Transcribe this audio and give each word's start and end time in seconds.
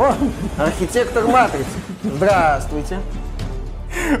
О, 0.00 0.14
архитектор 0.56 1.26
Матрицы. 1.26 1.68
Здравствуйте. 2.02 3.00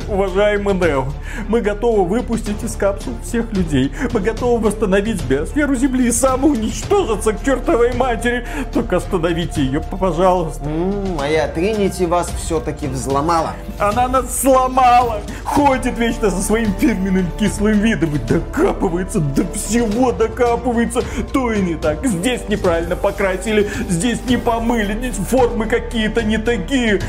Уважаемый 0.08 0.74
Нео, 0.74 1.06
мы 1.48 1.60
готовы 1.60 2.04
выпустить 2.04 2.62
из 2.62 2.74
капсул 2.76 3.14
всех 3.22 3.52
людей. 3.52 3.92
Мы 4.12 4.20
готовы 4.20 4.68
восстановить 4.68 5.22
биосферу 5.24 5.74
Земли 5.74 6.08
и 6.08 6.12
самоуничтожиться 6.12 7.32
к 7.32 7.44
чертовой 7.44 7.94
матери. 7.94 8.46
Только 8.72 8.96
остановите 8.96 9.62
ее, 9.62 9.80
пожалуйста. 9.80 10.64
М, 10.64 11.16
Моя 11.16 11.48
Тринити 11.48 12.04
вас 12.06 12.30
все-таки 12.42 12.86
взломала. 12.86 13.54
Она 13.78 14.08
нас 14.08 14.40
сломала. 14.40 15.20
Ходит 15.44 15.98
вечно 15.98 16.30
со 16.30 16.40
своим 16.42 16.72
фирменным 16.74 17.26
кислым 17.38 17.78
видом 17.80 18.14
и 18.14 18.18
докапывается, 18.18 19.20
до 19.20 19.44
всего 19.52 20.12
докапывается. 20.12 21.02
То 21.32 21.52
и 21.52 21.60
не 21.60 21.74
так. 21.74 22.04
Здесь 22.06 22.42
неправильно 22.48 22.96
покрасили, 22.96 23.68
здесь 23.88 24.20
не 24.28 24.36
помыли, 24.36 24.94
здесь 24.94 25.16
формы 25.16 25.66
какие-то 25.66 26.22
не 26.22 26.38
такие. 26.38 27.00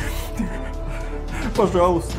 Пожалуйста, 1.56 2.14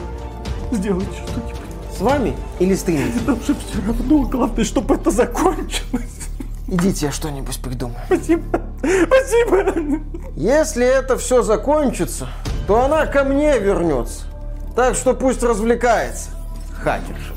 сделайте 0.77 1.13
что-нибудь. 1.13 1.57
С 1.97 2.01
вами 2.01 2.37
или 2.59 2.75
с 2.75 2.83
Тринити? 2.83 3.19
Нам 3.27 3.37
же 3.43 3.55
все 3.55 3.87
равно, 3.87 4.23
главное, 4.23 4.65
чтобы 4.65 4.95
это 4.95 5.11
закончилось. 5.11 6.29
Идите, 6.69 7.07
я 7.07 7.13
что-нибудь 7.13 7.61
придумаю. 7.61 8.01
Спасибо. 8.07 8.63
Спасибо. 8.79 10.01
Если 10.37 10.87
это 10.87 11.19
все 11.19 11.43
закончится, 11.43 12.29
то 12.67 12.85
она 12.85 13.07
ко 13.07 13.25
мне 13.25 13.59
вернется. 13.59 14.25
Так 14.75 14.95
что 14.95 15.13
пусть 15.13 15.43
развлекается. 15.43 16.31
Хакерша, 16.75 17.35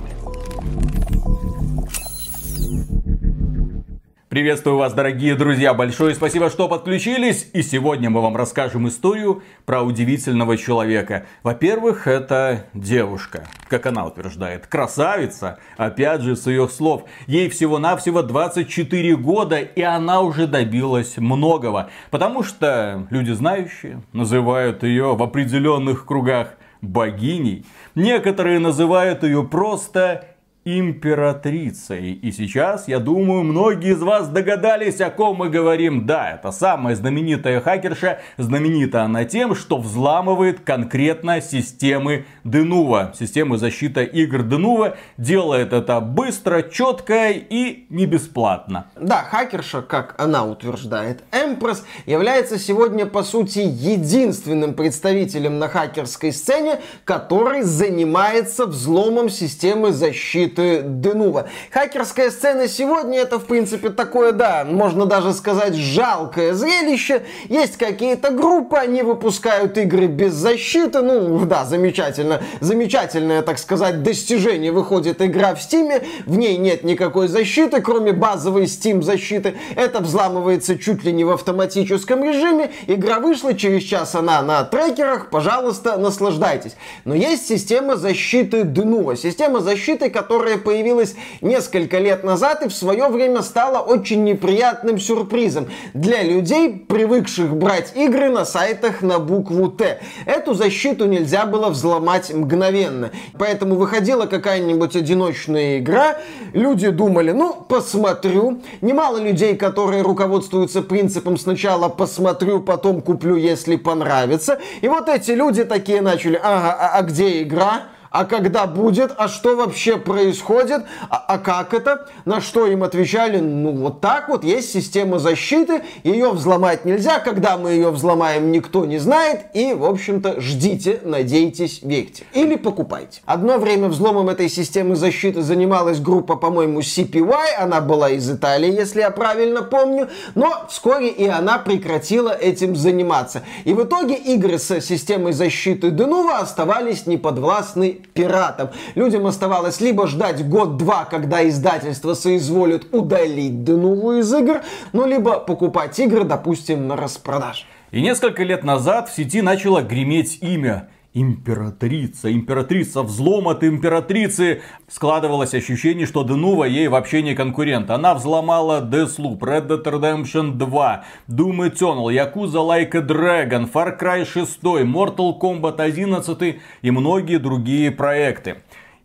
Приветствую 4.36 4.76
вас, 4.76 4.92
дорогие 4.92 5.34
друзья. 5.36 5.74
Большое 5.74 6.14
спасибо, 6.14 6.50
что 6.50 6.68
подключились. 6.68 7.50
И 7.54 7.62
сегодня 7.62 8.10
мы 8.10 8.20
вам 8.20 8.36
расскажем 8.36 8.86
историю 8.90 9.44
про 9.64 9.82
удивительного 9.82 10.58
человека. 10.58 11.26
Во-первых, 11.42 12.06
это 12.06 12.66
девушка, 12.74 13.48
как 13.70 13.86
она 13.86 14.06
утверждает, 14.06 14.68
красавица. 14.68 15.60
Опять 15.78 16.20
же, 16.20 16.36
с 16.36 16.48
ее 16.48 16.68
слов. 16.68 17.06
Ей 17.28 17.48
всего-навсего 17.48 18.24
24 18.24 19.16
года, 19.16 19.60
и 19.60 19.82
она 19.82 20.20
уже 20.20 20.48
добилась 20.48 21.16
многого. 21.16 21.90
Потому 22.12 22.44
что 22.44 23.08
люди 23.12 23.32
знающие 23.32 24.02
называют 24.12 24.84
ее 24.84 25.16
в 25.16 25.24
определенных 25.24 26.06
кругах 26.06 26.56
богиней. 26.82 27.66
Некоторые 27.96 28.60
называют 28.60 29.24
ее 29.24 29.46
просто 29.46 30.35
императрицей. 30.66 32.14
И 32.14 32.32
сейчас, 32.32 32.88
я 32.88 32.98
думаю, 32.98 33.44
многие 33.44 33.92
из 33.92 34.02
вас 34.02 34.28
догадались, 34.30 35.00
о 35.00 35.12
ком 35.12 35.38
мы 35.38 35.50
говорим. 35.50 36.08
Да, 36.08 36.32
это 36.32 36.52
самая 36.52 36.96
знаменитая 36.96 37.62
хакерша. 37.62 38.20
Знаменита 38.38 39.04
она 39.04 39.26
тем, 39.26 39.54
что 39.54 39.78
взламывает 39.78 40.62
конкретно 40.62 41.40
системы 41.40 42.26
Денува. 42.44 43.14
Системы 43.18 43.60
защиты 43.60 44.06
игр 44.06 44.42
Денува. 44.42 44.98
Делает 45.18 45.72
это 45.72 46.00
быстро, 46.02 46.64
четко 46.64 47.30
и 47.30 47.86
не 47.90 48.08
бесплатно. 48.08 48.88
Да, 49.00 49.22
хакерша, 49.22 49.84
как 49.84 50.16
она 50.18 50.46
утверждает, 50.46 51.24
Эмпресс 51.32 51.86
является 52.08 52.58
сегодня, 52.58 53.06
по 53.06 53.22
сути, 53.22 53.60
единственным 53.60 54.74
представителем 54.74 55.60
на 55.60 55.68
хакерской 55.68 56.34
сцене, 56.34 56.80
который 57.04 57.62
занимается 57.62 58.66
взломом 58.66 59.30
системы 59.30 59.92
защиты 59.92 60.55
Денува. 60.62 61.48
Хакерская 61.72 62.32
сцена 62.32 62.68
сегодня 62.68 63.20
это, 63.20 63.40
в 63.40 63.46
принципе, 63.46 63.90
такое, 63.90 64.32
да, 64.32 64.66
можно 64.66 65.06
даже 65.06 65.34
сказать, 65.34 65.76
жалкое 65.76 66.54
зрелище. 66.54 67.24
Есть 67.50 67.78
какие-то 67.78 68.32
группы, 68.32 68.78
они 68.78 69.02
выпускают 69.02 69.78
игры 69.78 70.08
без 70.08 70.34
защиты. 70.34 71.02
Ну, 71.02 71.46
да, 71.46 71.66
замечательно. 71.66 72.42
Замечательное, 72.62 73.42
так 73.42 73.60
сказать, 73.60 74.04
достижение. 74.04 74.72
Выходит 74.72 75.22
игра 75.22 75.56
в 75.56 75.62
Стиме, 75.62 76.04
в 76.26 76.38
ней 76.38 76.58
нет 76.58 76.84
никакой 76.84 77.28
защиты, 77.28 77.82
кроме 77.82 78.14
базовой 78.14 78.64
Steam 78.64 79.02
защиты. 79.02 79.56
Это 79.76 80.00
взламывается 80.00 80.78
чуть 80.78 81.04
ли 81.04 81.12
не 81.12 81.24
в 81.24 81.32
автоматическом 81.32 82.24
режиме. 82.24 82.72
Игра 82.88 83.20
вышла, 83.20 83.54
через 83.54 83.84
час 83.84 84.16
она 84.16 84.42
на 84.42 84.64
трекерах. 84.64 85.30
Пожалуйста, 85.30 85.98
наслаждайтесь. 85.98 86.76
Но 87.04 87.16
есть 87.16 87.48
система 87.48 87.96
защиты 87.96 88.64
Денува. 88.64 89.16
Система 89.16 89.60
защиты, 89.60 90.10
которая 90.10 90.45
появилась 90.58 91.16
несколько 91.42 92.00
лет 92.00 92.24
назад 92.24 92.64
и 92.64 92.70
в 92.70 92.74
свое 92.74 93.08
время 93.08 93.42
стала 93.42 93.80
очень 93.80 94.24
неприятным 94.24 95.00
сюрпризом 95.00 95.68
для 95.94 96.24
людей, 96.24 96.86
привыкших 96.88 97.56
брать 97.56 97.94
игры 97.96 98.30
на 98.30 98.46
сайтах 98.46 99.02
на 99.02 99.20
букву 99.20 99.70
Т. 99.70 100.00
Эту 100.26 100.54
защиту 100.54 101.06
нельзя 101.06 101.46
было 101.46 101.70
взломать 101.70 102.34
мгновенно. 102.34 103.12
Поэтому 103.38 103.76
выходила 103.76 104.26
какая-нибудь 104.26 104.96
одиночная 104.96 105.80
игра, 105.80 106.18
люди 106.54 106.90
думали, 106.90 107.32
ну, 107.32 107.54
посмотрю. 107.54 108.62
Немало 108.82 109.18
людей, 109.18 109.56
которые 109.56 110.02
руководствуются 110.02 110.82
принципом 110.82 111.38
сначала 111.38 111.90
посмотрю, 111.90 112.62
потом 112.62 113.02
куплю, 113.02 113.36
если 113.36 113.76
понравится. 113.76 114.60
И 114.82 114.88
вот 114.88 115.10
эти 115.10 115.32
люди 115.32 115.64
такие 115.64 116.02
начали, 116.02 116.40
ага, 116.42 116.74
а, 116.74 116.98
а 116.98 117.02
где 117.02 117.42
игра? 117.42 117.95
А 118.16 118.24
когда 118.24 118.66
будет, 118.66 119.12
а 119.18 119.28
что 119.28 119.58
вообще 119.58 119.98
происходит, 119.98 120.86
а, 121.10 121.18
а 121.28 121.38
как 121.38 121.74
это, 121.74 122.08
на 122.24 122.40
что 122.40 122.66
им 122.66 122.84
отвечали, 122.84 123.42
ну 123.42 123.74
вот 123.74 124.00
так 124.00 124.30
вот, 124.30 124.46
есть 124.46 124.72
система 124.72 125.20
защиты, 125.20 125.84
ее 126.06 126.32
взломать 126.32 126.86
нельзя, 126.86 127.20
когда 127.20 127.58
мы 127.58 127.72
ее 127.72 127.92
взломаем, 127.92 128.54
никто 128.54 128.86
не 128.86 129.00
знает, 129.00 129.48
и, 129.54 129.74
в 129.74 129.84
общем-то, 129.84 130.40
ждите, 130.40 131.02
надейтесь, 131.04 131.82
верьте. 131.84 132.24
Или 132.32 132.56
покупайте. 132.56 133.20
Одно 133.26 133.58
время 133.58 133.90
взломом 133.90 134.30
этой 134.30 134.48
системы 134.48 134.96
защиты 134.96 135.42
занималась 135.42 136.00
группа, 136.00 136.38
по-моему, 136.38 136.80
CPY, 136.80 137.56
она 137.60 137.82
была 137.82 138.12
из 138.12 138.32
Италии, 138.32 138.72
если 138.72 139.02
я 139.02 139.12
правильно 139.12 139.62
помню, 139.62 140.08
но 140.36 140.66
вскоре 140.70 141.10
и 141.10 141.28
она 141.28 141.58
прекратила 141.58 142.30
этим 142.30 142.78
заниматься. 142.78 143.44
И 143.66 143.74
в 143.74 143.84
итоге 143.84 144.16
игры 144.16 144.58
с 144.58 144.80
системой 144.80 145.34
защиты 145.34 145.90
Denuvo 145.90 146.32
оставались 146.32 147.08
неподвластны 147.08 148.05
пиратам. 148.14 148.70
Людям 148.96 149.26
оставалось 149.26 149.82
либо 149.82 150.08
ждать 150.08 150.48
год-два, 150.48 151.06
когда 151.06 151.48
издательство 151.48 152.14
соизволит 152.14 152.94
удалить 152.94 153.64
Денуву 153.64 154.14
из 154.14 154.34
игр, 154.34 154.62
ну, 154.94 155.06
либо 155.06 155.40
покупать 155.40 155.98
игры, 156.00 156.24
допустим, 156.24 156.88
на 156.88 156.96
распродаже. 156.96 157.66
И 157.92 158.02
несколько 158.02 158.44
лет 158.44 158.64
назад 158.64 159.10
в 159.10 159.16
сети 159.16 159.42
начало 159.42 159.82
греметь 159.82 160.40
имя 160.42 160.90
Императрица, 161.18 162.30
императрица, 162.30 163.02
взлом 163.02 163.48
от 163.48 163.64
императрицы. 163.64 164.62
Складывалось 164.90 165.54
ощущение, 165.54 166.06
что 166.06 166.24
Денува 166.24 166.66
ей 166.66 166.90
вообще 166.90 167.22
не 167.22 167.36
конкурент. 167.36 167.90
Она 167.90 168.14
взломала 168.14 168.82
Deathloop, 168.82 169.40
Red 169.40 169.68
Dead 169.68 169.82
Redemption 169.82 170.58
2, 170.58 171.06
Doom 171.30 171.70
Eternal, 171.70 172.10
Yakuza 172.10 172.60
Like 172.60 172.98
a 172.98 173.02
Dragon, 173.02 173.72
Far 173.72 173.98
Cry 173.98 174.26
6, 174.26 174.62
Mortal 174.84 175.40
Kombat 175.40 175.80
11 175.80 176.60
и 176.82 176.92
многие 176.92 177.38
другие 177.38 177.92
проекты. 177.92 178.58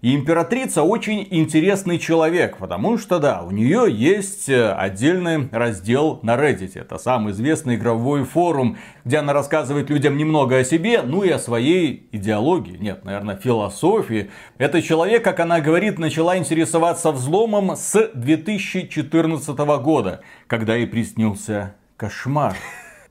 И 0.02 0.14
императрица 0.14 0.82
очень 0.82 1.28
интересный 1.30 1.98
человек, 1.98 2.56
потому 2.56 2.96
что, 2.96 3.18
да, 3.18 3.42
у 3.42 3.50
нее 3.50 3.84
есть 3.90 4.48
э, 4.48 4.72
отдельный 4.72 5.50
раздел 5.52 6.20
на 6.22 6.36
Reddit. 6.36 6.72
Это 6.74 6.96
самый 6.96 7.32
известный 7.32 7.74
игровой 7.74 8.24
форум, 8.24 8.78
где 9.04 9.18
она 9.18 9.34
рассказывает 9.34 9.90
людям 9.90 10.16
немного 10.16 10.56
о 10.56 10.64
себе, 10.64 11.02
ну 11.02 11.22
и 11.22 11.28
о 11.28 11.38
своей 11.38 12.08
идеологии, 12.12 12.78
нет, 12.78 13.04
наверное, 13.04 13.36
философии. 13.36 14.30
Это 14.56 14.80
человек, 14.80 15.22
как 15.22 15.38
она 15.38 15.60
говорит, 15.60 15.98
начала 15.98 16.38
интересоваться 16.38 17.12
взломом 17.12 17.76
с 17.76 18.10
2014 18.14 19.58
года, 19.82 20.22
когда 20.46 20.76
ей 20.76 20.86
приснился 20.86 21.74
кошмар. 21.98 22.56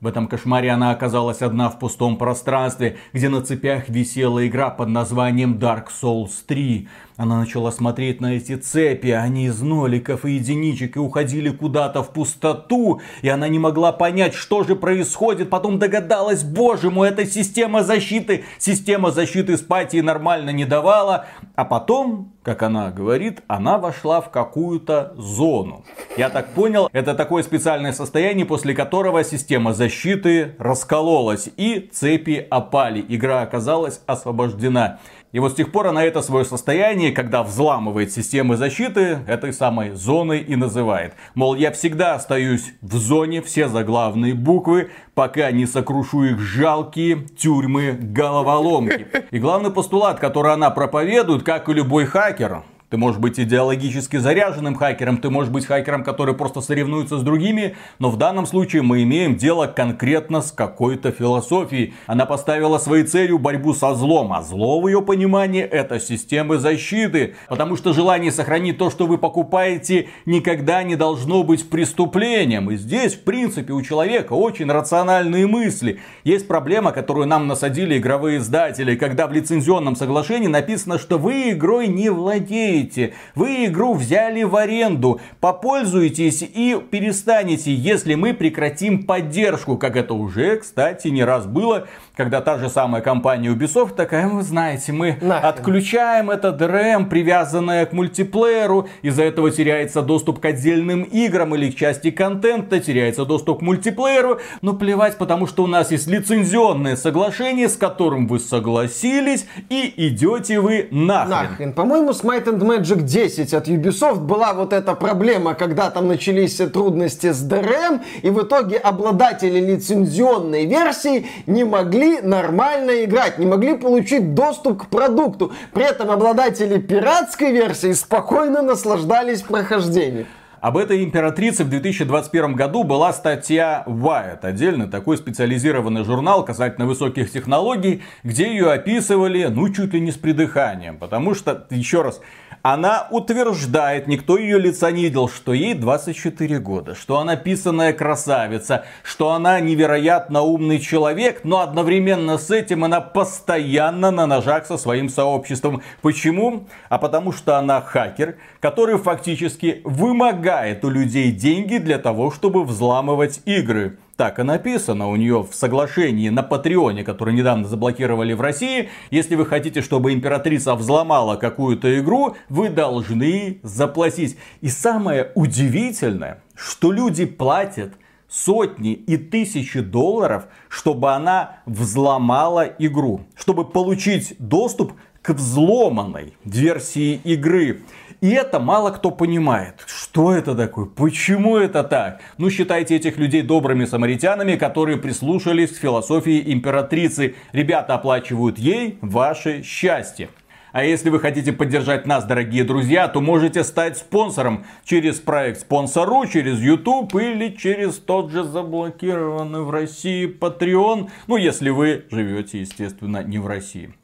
В 0.00 0.06
этом 0.06 0.28
кошмаре 0.28 0.70
она 0.70 0.92
оказалась 0.92 1.42
одна 1.42 1.68
в 1.68 1.78
пустом 1.78 2.16
пространстве, 2.16 2.96
где 3.12 3.28
на 3.28 3.42
цепях 3.42 3.90
висела 3.90 4.46
игра 4.46 4.70
под 4.70 4.88
названием 4.88 5.58
Dark 5.58 5.88
Souls 5.88 6.32
3. 6.46 6.88
Она 7.20 7.40
начала 7.40 7.70
смотреть 7.70 8.22
на 8.22 8.36
эти 8.36 8.56
цепи, 8.56 9.08
они 9.08 9.44
из 9.44 9.60
ноликов 9.60 10.24
и 10.24 10.36
единичек 10.36 10.96
и 10.96 11.00
уходили 11.00 11.50
куда-то 11.50 12.02
в 12.02 12.14
пустоту, 12.14 13.02
и 13.20 13.28
она 13.28 13.46
не 13.46 13.58
могла 13.58 13.92
понять, 13.92 14.32
что 14.32 14.62
же 14.62 14.74
происходит. 14.74 15.50
Потом 15.50 15.78
догадалась, 15.78 16.42
боже 16.42 16.90
мой, 16.90 17.10
это 17.10 17.26
система 17.26 17.84
защиты. 17.84 18.44
Система 18.56 19.10
защиты 19.10 19.58
спать 19.58 19.92
ей 19.92 20.00
нормально 20.00 20.48
не 20.48 20.64
давала. 20.64 21.26
А 21.56 21.66
потом, 21.66 22.32
как 22.42 22.62
она 22.62 22.90
говорит, 22.90 23.42
она 23.48 23.76
вошла 23.76 24.22
в 24.22 24.30
какую-то 24.30 25.12
зону. 25.18 25.84
Я 26.16 26.30
так 26.30 26.54
понял, 26.54 26.88
это 26.90 27.14
такое 27.14 27.42
специальное 27.42 27.92
состояние, 27.92 28.46
после 28.46 28.72
которого 28.72 29.24
система 29.24 29.74
защиты 29.74 30.54
раскололась 30.58 31.50
и 31.58 31.90
цепи 31.92 32.46
опали. 32.48 33.04
Игра 33.06 33.42
оказалась 33.42 34.00
освобождена. 34.06 35.00
И 35.32 35.38
вот 35.38 35.52
с 35.52 35.54
тех 35.54 35.70
пор 35.70 35.86
она 35.86 36.04
это 36.04 36.22
свое 36.22 36.44
состояние, 36.44 37.12
когда 37.12 37.42
взламывает 37.42 38.12
системы 38.12 38.56
защиты, 38.56 39.20
этой 39.28 39.52
самой 39.52 39.92
зоной 39.92 40.40
и 40.40 40.56
называет. 40.56 41.14
Мол, 41.34 41.54
я 41.54 41.70
всегда 41.70 42.14
остаюсь 42.14 42.72
в 42.82 42.96
зоне, 42.96 43.40
все 43.40 43.68
заглавные 43.68 44.34
буквы, 44.34 44.90
пока 45.14 45.50
не 45.52 45.66
сокрушу 45.66 46.24
их 46.24 46.40
жалкие 46.40 47.26
тюрьмы 47.38 47.92
головоломки. 47.92 49.06
И 49.30 49.38
главный 49.38 49.70
постулат, 49.70 50.18
который 50.18 50.52
она 50.52 50.70
проповедует, 50.70 51.44
как 51.44 51.68
и 51.68 51.74
любой 51.74 52.06
хакер, 52.06 52.64
ты 52.90 52.96
можешь 52.96 53.20
быть 53.20 53.38
идеологически 53.38 54.16
заряженным 54.16 54.74
хакером, 54.74 55.18
ты 55.18 55.30
можешь 55.30 55.52
быть 55.52 55.64
хакером, 55.64 56.02
который 56.02 56.34
просто 56.34 56.60
соревнуется 56.60 57.18
с 57.18 57.22
другими, 57.22 57.76
но 58.00 58.10
в 58.10 58.16
данном 58.16 58.46
случае 58.46 58.82
мы 58.82 59.04
имеем 59.04 59.36
дело 59.36 59.68
конкретно 59.68 60.42
с 60.42 60.50
какой-то 60.50 61.12
философией. 61.12 61.94
Она 62.06 62.26
поставила 62.26 62.78
своей 62.78 63.04
целью 63.04 63.38
борьбу 63.38 63.74
со 63.74 63.94
злом, 63.94 64.32
а 64.32 64.42
зло 64.42 64.80
в 64.80 64.88
ее 64.88 65.02
понимании 65.02 65.62
это 65.62 66.00
системы 66.00 66.58
защиты, 66.58 67.36
потому 67.48 67.76
что 67.76 67.92
желание 67.92 68.32
сохранить 68.32 68.76
то, 68.76 68.90
что 68.90 69.06
вы 69.06 69.18
покупаете, 69.18 70.08
никогда 70.26 70.82
не 70.82 70.96
должно 70.96 71.44
быть 71.44 71.70
преступлением. 71.70 72.72
И 72.72 72.76
здесь, 72.76 73.14
в 73.14 73.22
принципе, 73.22 73.72
у 73.72 73.82
человека 73.82 74.32
очень 74.32 74.70
рациональные 74.70 75.46
мысли. 75.46 76.00
Есть 76.24 76.48
проблема, 76.48 76.90
которую 76.90 77.28
нам 77.28 77.46
насадили 77.46 77.98
игровые 77.98 78.38
издатели, 78.38 78.96
когда 78.96 79.28
в 79.28 79.32
лицензионном 79.32 79.94
соглашении 79.94 80.48
написано, 80.48 80.98
что 80.98 81.18
вы 81.18 81.50
игрой 81.52 81.86
не 81.86 82.10
владеете 82.10 82.79
делаете? 82.80 83.14
Вы 83.34 83.66
игру 83.66 83.94
взяли 83.94 84.42
в 84.42 84.56
аренду, 84.56 85.20
попользуйтесь 85.40 86.42
и 86.42 86.80
перестанете, 86.90 87.72
если 87.74 88.14
мы 88.14 88.34
прекратим 88.34 89.04
поддержку, 89.04 89.76
как 89.76 89.96
это 89.96 90.14
уже, 90.14 90.56
кстати, 90.56 91.08
не 91.08 91.24
раз 91.24 91.46
было, 91.46 91.88
когда 92.20 92.42
та 92.42 92.58
же 92.58 92.68
самая 92.68 93.00
компания 93.00 93.48
Ubisoft 93.48 93.94
такая, 93.94 94.28
вы 94.28 94.42
знаете, 94.42 94.92
мы 94.92 95.16
Нахрен. 95.22 95.48
отключаем 95.48 96.30
это 96.30 96.48
DRM, 96.48 97.06
привязанное 97.06 97.86
к 97.86 97.94
мультиплееру, 97.94 98.90
из-за 99.00 99.22
этого 99.22 99.50
теряется 99.50 100.02
доступ 100.02 100.38
к 100.38 100.44
отдельным 100.44 101.04
играм 101.04 101.54
или 101.54 101.70
к 101.70 101.76
части 101.76 102.10
контента, 102.10 102.78
теряется 102.78 103.24
доступ 103.24 103.60
к 103.60 103.62
мультиплееру, 103.62 104.38
но 104.60 104.74
плевать, 104.74 105.16
потому 105.16 105.46
что 105.46 105.64
у 105.64 105.66
нас 105.66 105.92
есть 105.92 106.08
лицензионное 106.08 106.94
соглашение, 106.94 107.70
с 107.70 107.78
которым 107.78 108.26
вы 108.26 108.38
согласились, 108.38 109.46
и 109.70 109.90
идете 109.96 110.60
вы 110.60 110.88
нахрен. 110.90 111.30
Нахрен. 111.30 111.72
По-моему, 111.72 112.12
с 112.12 112.22
Might 112.22 112.44
and 112.44 112.58
Magic 112.58 113.00
10 113.00 113.54
от 113.54 113.66
Ubisoft 113.66 114.20
была 114.20 114.52
вот 114.52 114.74
эта 114.74 114.94
проблема, 114.94 115.54
когда 115.54 115.88
там 115.88 116.08
начались 116.08 116.56
трудности 116.56 117.32
с 117.32 117.42
DRM, 117.42 118.02
и 118.20 118.28
в 118.28 118.42
итоге 118.42 118.76
обладатели 118.76 119.58
лицензионной 119.58 120.66
версии 120.66 121.26
не 121.46 121.64
могли 121.64 122.09
нормально 122.20 123.04
играть, 123.04 123.38
не 123.38 123.46
могли 123.46 123.76
получить 123.76 124.34
доступ 124.34 124.82
к 124.82 124.86
продукту. 124.86 125.52
При 125.72 125.84
этом 125.84 126.10
обладатели 126.10 126.78
пиратской 126.78 127.52
версии 127.52 127.92
спокойно 127.92 128.62
наслаждались 128.62 129.42
прохождением. 129.42 130.26
Об 130.60 130.76
этой 130.76 131.02
императрице 131.02 131.64
в 131.64 131.70
2021 131.70 132.54
году 132.54 132.84
была 132.84 133.14
статья 133.14 133.82
Wired, 133.86 134.40
отдельный 134.42 134.88
такой 134.88 135.16
специализированный 135.16 136.04
журнал 136.04 136.44
касательно 136.44 136.86
высоких 136.86 137.32
технологий, 137.32 138.02
где 138.24 138.50
ее 138.50 138.70
описывали, 138.70 139.46
ну, 139.46 139.70
чуть 139.70 139.94
ли 139.94 140.00
не 140.00 140.12
с 140.12 140.16
придыханием. 140.16 140.98
Потому 140.98 141.34
что, 141.34 141.66
еще 141.70 142.02
раз, 142.02 142.20
она 142.60 143.06
утверждает, 143.10 144.06
никто 144.06 144.36
ее 144.36 144.58
лица 144.58 144.90
не 144.90 145.04
видел, 145.04 145.30
что 145.30 145.54
ей 145.54 145.72
24 145.72 146.58
года, 146.58 146.94
что 146.94 147.18
она 147.18 147.36
писанная 147.36 147.94
красавица, 147.94 148.84
что 149.02 149.30
она 149.30 149.60
невероятно 149.60 150.42
умный 150.42 150.78
человек, 150.78 151.40
но 151.42 151.60
одновременно 151.60 152.36
с 152.36 152.50
этим 152.50 152.84
она 152.84 153.00
постоянно 153.00 154.10
на 154.10 154.26
ножах 154.26 154.66
со 154.66 154.76
своим 154.76 155.08
сообществом. 155.08 155.80
Почему? 156.02 156.66
А 156.90 156.98
потому 156.98 157.32
что 157.32 157.56
она 157.56 157.80
хакер, 157.80 158.36
который 158.60 158.98
фактически 158.98 159.80
вымогает 159.84 160.49
у 160.82 160.90
людей 160.90 161.32
деньги 161.32 161.78
для 161.78 161.98
того, 161.98 162.30
чтобы 162.30 162.64
взламывать 162.64 163.40
игры 163.44 163.98
так 164.20 164.38
и 164.38 164.42
написано 164.42 165.08
у 165.08 165.16
нее 165.16 165.46
в 165.50 165.54
соглашении 165.54 166.28
на 166.28 166.42
Патреоне, 166.42 167.04
который 167.04 167.32
недавно 167.32 167.66
заблокировали 167.66 168.34
в 168.34 168.42
России. 168.42 168.90
Если 169.10 169.34
вы 169.34 169.46
хотите, 169.46 169.80
чтобы 169.80 170.12
императрица 170.12 170.74
взломала 170.74 171.36
какую-то 171.36 171.98
игру, 172.00 172.36
вы 172.50 172.68
должны 172.68 173.60
заплатить. 173.62 174.36
И 174.60 174.68
самое 174.68 175.32
удивительное, 175.34 176.42
что 176.54 176.92
люди 176.92 177.24
платят 177.24 177.94
сотни 178.28 178.92
и 178.92 179.16
тысячи 179.16 179.80
долларов, 179.80 180.48
чтобы 180.68 181.14
она 181.14 181.60
взломала 181.64 182.64
игру, 182.78 183.22
чтобы 183.34 183.64
получить 183.64 184.36
доступ 184.38 184.92
к 185.22 185.30
взломанной 185.30 186.34
версии 186.44 187.20
игры. 187.24 187.80
И 188.20 188.30
это 188.32 188.60
мало 188.60 188.90
кто 188.90 189.10
понимает. 189.10 189.82
Что 189.86 190.34
это 190.34 190.54
такое? 190.54 190.84
Почему 190.84 191.56
это 191.56 191.82
так? 191.82 192.20
Ну, 192.36 192.50
считайте 192.50 192.96
этих 192.96 193.16
людей 193.16 193.40
добрыми 193.40 193.86
самаритянами, 193.86 194.56
которые 194.56 194.98
прислушались 194.98 195.70
к 195.70 195.80
философии 195.80 196.52
императрицы. 196.52 197.34
Ребята 197.52 197.94
оплачивают 197.94 198.58
ей 198.58 198.98
ваше 199.00 199.62
счастье. 199.62 200.28
А 200.72 200.84
если 200.84 201.08
вы 201.08 201.18
хотите 201.18 201.52
поддержать 201.52 202.06
нас, 202.06 202.24
дорогие 202.24 202.62
друзья, 202.62 203.08
то 203.08 203.22
можете 203.22 203.64
стать 203.64 203.96
спонсором 203.96 204.66
через 204.84 205.18
проект 205.18 205.60
Спонсору, 205.60 206.26
через 206.26 206.60
YouTube 206.60 207.14
или 207.14 207.56
через 207.56 207.96
тот 207.98 208.30
же 208.30 208.44
заблокированный 208.44 209.62
в 209.62 209.70
России 209.70 210.28
Patreon. 210.28 211.08
Ну, 211.26 211.36
если 211.36 211.70
вы 211.70 212.04
живете, 212.10 212.60
естественно, 212.60 213.24
не 213.24 213.38
в 213.38 213.46
России. 213.46 213.94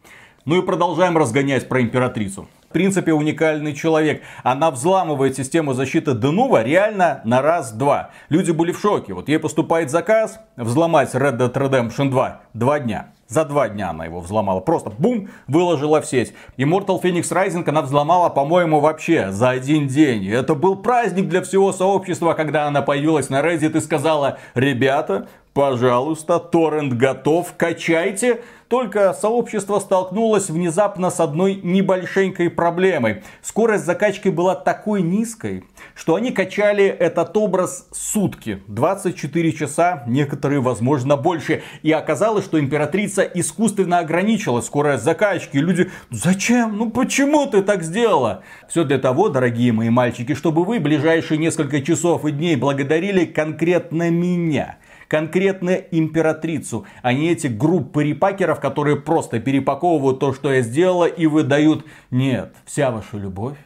Ну 0.47 0.61
и 0.61 0.65
продолжаем 0.65 1.19
разгонять 1.19 1.69
про 1.69 1.83
императрицу 1.83 2.49
принципе 2.69 3.13
уникальный 3.13 3.75
человек. 3.75 4.23
Она 4.43 4.71
взламывает 4.71 5.37
систему 5.37 5.73
защиты 5.75 6.15
Денува 6.15 6.63
реально 6.63 7.21
на 7.25 7.43
раз-два. 7.43 8.11
Люди 8.29 8.51
были 8.51 8.73
в 8.73 8.81
шоке. 8.81 9.15
Вот 9.15 9.29
ей 9.29 9.39
поступает 9.39 9.91
заказ 9.91 10.41
взломать 10.57 11.15
Red 11.15 11.39
Dead 11.39 11.53
Redemption 11.53 12.11
2. 12.11 12.41
Два 12.55 12.79
дня. 12.79 13.13
За 13.29 13.45
два 13.45 13.69
дня 13.69 13.91
она 13.91 14.05
его 14.05 14.21
взломала. 14.21 14.61
Просто 14.61 14.91
бум, 14.91 15.29
выложила 15.49 16.01
в 16.01 16.07
сеть. 16.07 16.33
Immortal 16.57 17.03
Phoenix 17.03 17.23
Rising 17.33 17.69
она 17.69 17.83
взломала, 17.83 18.29
по-моему, 18.29 18.79
вообще 18.79 19.33
за 19.33 19.51
один 19.51 19.89
день. 19.89 20.23
И 20.23 20.31
это 20.31 20.55
был 20.55 20.77
праздник 20.77 21.29
для 21.29 21.43
всего 21.43 21.73
сообщества, 21.73 22.35
когда 22.35 22.67
она 22.67 22.83
появилась 22.83 23.29
на 23.29 23.41
Reddit 23.41 23.77
и 23.77 23.81
сказала, 23.81 24.39
ребята, 24.55 25.27
пожалуйста, 25.57 26.39
торрент 26.39 26.93
готов, 26.93 27.55
качайте. 27.57 28.43
Только 28.69 29.15
сообщество 29.15 29.79
столкнулось 29.79 30.51
внезапно 30.51 31.09
с 31.09 31.21
одной 31.21 31.55
небольшенькой 31.63 32.51
проблемой. 32.51 33.23
Скорость 33.41 33.87
закачки 33.87 34.29
была 34.29 34.57
такой 34.57 35.03
низкой, 35.03 35.65
что 35.95 36.17
они 36.17 36.33
качали 36.33 36.85
этот 36.85 37.35
образ 37.37 37.87
сутки. 37.93 38.61
24 38.67 39.53
часа, 39.53 40.03
некоторые, 40.09 40.61
возможно, 40.61 41.17
больше. 41.17 41.63
И 41.83 41.93
оказалось, 41.93 42.45
что 42.45 42.61
императрица 42.61 43.23
искусственно 43.23 44.01
ограничила 44.01 44.61
скорость 44.61 45.05
закачки. 45.05 45.57
И 45.57 45.61
люди, 45.61 45.91
зачем? 46.11 46.77
Ну 46.77 46.91
почему 46.91 47.47
ты 47.47 47.63
так 47.63 47.83
сделала? 47.83 48.43
Все 48.69 48.85
для 48.85 48.99
того, 48.99 49.29
дорогие 49.31 49.73
мои 49.73 49.89
мальчики, 49.91 50.35
чтобы 50.35 50.65
вы 50.65 50.81
ближайшие 50.81 51.39
несколько 51.39 51.81
часов 51.81 52.27
и 52.27 52.33
дней 52.33 52.57
благодарили 52.57 53.25
конкретно 53.25 54.11
меня 54.11 54.77
конкретно 55.09 55.71
императрицу, 55.71 56.87
а 57.03 57.13
не 57.13 57.31
эти 57.31 57.47
группы 57.47 58.05
репакеров, 58.05 58.61
которые 58.61 58.97
просто 58.97 59.41
перепаковывают 59.41 60.19
то, 60.19 60.33
что 60.33 60.53
я 60.53 60.63
сделала 60.63 61.07
и 61.07 61.27
выдают. 61.27 61.85
Нет, 62.11 62.55
вся 62.65 62.91
ваша 62.91 63.17
любовь 63.17 63.57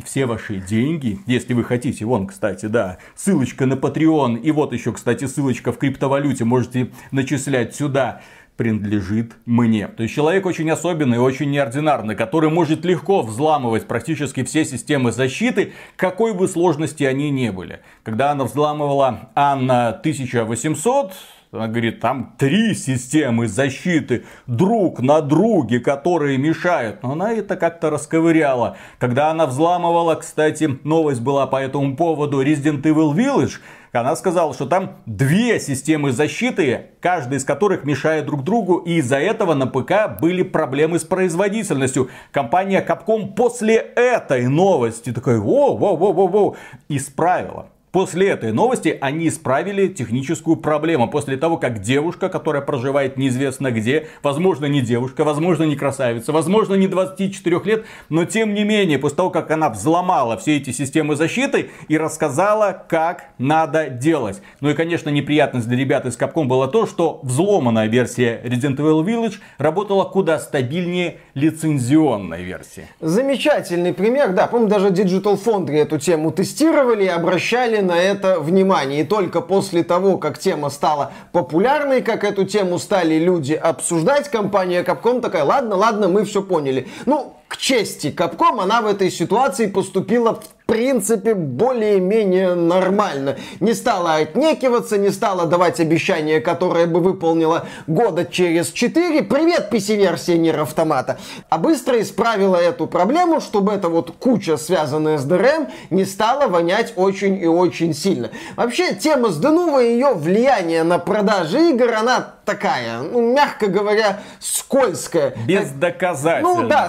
и 0.00 0.02
все 0.02 0.24
ваши 0.24 0.56
деньги, 0.56 1.20
если 1.26 1.52
вы 1.52 1.62
хотите, 1.62 2.06
вон, 2.06 2.26
кстати, 2.26 2.66
да, 2.66 2.98
ссылочка 3.14 3.66
на 3.66 3.74
Patreon, 3.74 4.40
и 4.40 4.50
вот 4.50 4.72
еще, 4.72 4.92
кстати, 4.92 5.26
ссылочка 5.26 5.72
в 5.72 5.78
криптовалюте, 5.78 6.44
можете 6.44 6.90
начислять 7.10 7.74
сюда 7.74 8.22
принадлежит 8.60 9.32
мне. 9.46 9.88
То 9.88 10.02
есть 10.02 10.14
человек 10.14 10.44
очень 10.44 10.70
особенный, 10.70 11.16
очень 11.16 11.50
неординарный, 11.50 12.14
который 12.14 12.50
может 12.50 12.84
легко 12.84 13.22
взламывать 13.22 13.86
практически 13.86 14.44
все 14.44 14.66
системы 14.66 15.12
защиты, 15.12 15.72
какой 15.96 16.34
бы 16.34 16.46
сложности 16.46 17.04
они 17.04 17.30
ни 17.30 17.48
были. 17.48 17.80
Когда 18.02 18.32
она 18.32 18.44
взламывала 18.44 19.30
Анна 19.34 19.88
1800, 19.88 21.14
она 21.52 21.68
говорит, 21.68 22.00
там 22.00 22.34
три 22.36 22.74
системы 22.74 23.48
защиты 23.48 24.24
друг 24.46 25.00
на 25.00 25.22
друге, 25.22 25.80
которые 25.80 26.36
мешают. 26.36 27.02
Но 27.02 27.12
она 27.12 27.32
это 27.32 27.56
как-то 27.56 27.88
расковыряла. 27.88 28.76
Когда 28.98 29.30
она 29.30 29.46
взламывала, 29.46 30.16
кстати, 30.16 30.78
новость 30.84 31.22
была 31.22 31.46
по 31.46 31.56
этому 31.56 31.96
поводу 31.96 32.44
Resident 32.44 32.82
Evil 32.82 33.14
Village, 33.14 33.54
она 33.92 34.14
сказала, 34.16 34.54
что 34.54 34.66
там 34.66 34.98
две 35.06 35.58
системы 35.58 36.12
защиты, 36.12 36.86
каждая 37.00 37.38
из 37.38 37.44
которых 37.44 37.84
мешает 37.84 38.26
друг 38.26 38.44
другу, 38.44 38.76
и 38.76 38.94
из-за 38.98 39.16
этого 39.16 39.54
на 39.54 39.66
ПК 39.66 40.20
были 40.20 40.42
проблемы 40.42 40.98
с 40.98 41.04
производительностью. 41.04 42.08
Компания 42.30 42.84
Capcom 42.86 43.34
после 43.34 43.76
этой 43.76 44.46
новости 44.46 45.12
такая, 45.12 45.38
о, 45.40 45.76
во, 45.76 45.96
во, 45.96 46.12
во, 46.12 46.26
во, 46.26 46.56
исправила 46.88 47.66
После 47.92 48.28
этой 48.28 48.52
новости 48.52 48.96
они 49.00 49.26
исправили 49.26 49.88
техническую 49.88 50.56
проблему. 50.56 51.10
После 51.10 51.36
того, 51.36 51.56
как 51.56 51.80
девушка, 51.80 52.28
которая 52.28 52.62
проживает 52.62 53.16
неизвестно 53.16 53.72
где, 53.72 54.06
возможно 54.22 54.66
не 54.66 54.80
девушка, 54.80 55.24
возможно 55.24 55.64
не 55.64 55.74
красавица, 55.74 56.30
возможно 56.30 56.74
не 56.74 56.86
24 56.86 57.60
лет, 57.64 57.84
но 58.08 58.24
тем 58.24 58.54
не 58.54 58.62
менее, 58.62 59.00
после 59.00 59.16
того, 59.16 59.30
как 59.30 59.50
она 59.50 59.70
взломала 59.70 60.36
все 60.36 60.56
эти 60.56 60.70
системы 60.70 61.16
защиты 61.16 61.70
и 61.88 61.98
рассказала, 61.98 62.84
как 62.88 63.30
надо 63.38 63.88
делать. 63.88 64.40
Ну 64.60 64.70
и, 64.70 64.74
конечно, 64.74 65.10
неприятность 65.10 65.66
для 65.66 65.76
ребят 65.76 66.06
из 66.06 66.16
Capcom 66.16 66.44
было 66.44 66.68
то, 66.68 66.86
что 66.86 67.18
взломанная 67.24 67.88
версия 67.88 68.40
Resident 68.44 68.76
Evil 68.76 69.04
Village 69.04 69.38
работала 69.58 70.04
куда 70.04 70.38
стабильнее 70.38 71.18
лицензионной 71.34 72.44
версии. 72.44 72.86
Замечательный 73.00 73.92
пример, 73.92 74.32
да, 74.32 74.46
по-моему, 74.46 74.70
даже 74.70 74.90
Digital 74.90 75.36
Foundry 75.44 75.78
эту 75.78 75.98
тему 75.98 76.30
тестировали 76.30 77.04
и 77.04 77.08
обращали 77.08 77.79
на 77.82 77.98
это 77.98 78.40
внимание. 78.40 79.00
И 79.00 79.04
только 79.04 79.40
после 79.40 79.82
того, 79.82 80.18
как 80.18 80.38
тема 80.38 80.70
стала 80.70 81.12
популярной, 81.32 82.02
как 82.02 82.24
эту 82.24 82.44
тему 82.44 82.78
стали 82.78 83.14
люди 83.14 83.54
обсуждать, 83.54 84.28
компания 84.30 84.82
Capcom 84.82 85.20
такая, 85.20 85.44
ладно, 85.44 85.76
ладно, 85.76 86.08
мы 86.08 86.24
все 86.24 86.42
поняли. 86.42 86.88
Ну, 87.06 87.34
к 87.50 87.56
чести 87.56 88.14
Capcom, 88.16 88.62
она 88.62 88.80
в 88.80 88.86
этой 88.86 89.10
ситуации 89.10 89.66
поступила 89.66 90.40
в 90.40 90.72
принципе, 90.72 91.34
более-менее 91.34 92.54
нормально. 92.54 93.36
Не 93.58 93.74
стала 93.74 94.14
отнекиваться, 94.14 94.98
не 94.98 95.10
стала 95.10 95.46
давать 95.46 95.80
обещания, 95.80 96.40
которое 96.40 96.86
бы 96.86 97.00
выполнила 97.00 97.66
года 97.88 98.24
через 98.24 98.70
4. 98.70 99.24
Привет, 99.24 99.68
PC-версия 99.72 100.38
Нир 100.38 100.60
Автомата. 100.60 101.18
А 101.48 101.58
быстро 101.58 102.00
исправила 102.00 102.54
эту 102.54 102.86
проблему, 102.86 103.40
чтобы 103.40 103.72
эта 103.72 103.88
вот 103.88 104.12
куча, 104.12 104.56
связанная 104.56 105.18
с 105.18 105.26
DRM, 105.26 105.72
не 105.90 106.04
стала 106.04 106.46
вонять 106.46 106.92
очень 106.94 107.42
и 107.42 107.48
очень 107.48 107.92
сильно. 107.92 108.30
Вообще, 108.54 108.94
тема 108.94 109.30
с 109.30 109.44
Denuvo 109.44 109.84
и 109.84 109.94
ее 109.94 110.14
влияние 110.14 110.84
на 110.84 111.00
продажи 111.00 111.70
игр, 111.70 111.92
она 111.94 112.34
такая, 112.44 113.02
ну, 113.02 113.32
мягко 113.32 113.66
говоря, 113.66 114.20
скользкая. 114.38 115.34
Бездоказательно. 115.46 116.54
Ну 116.54 116.68
да, 116.68 116.88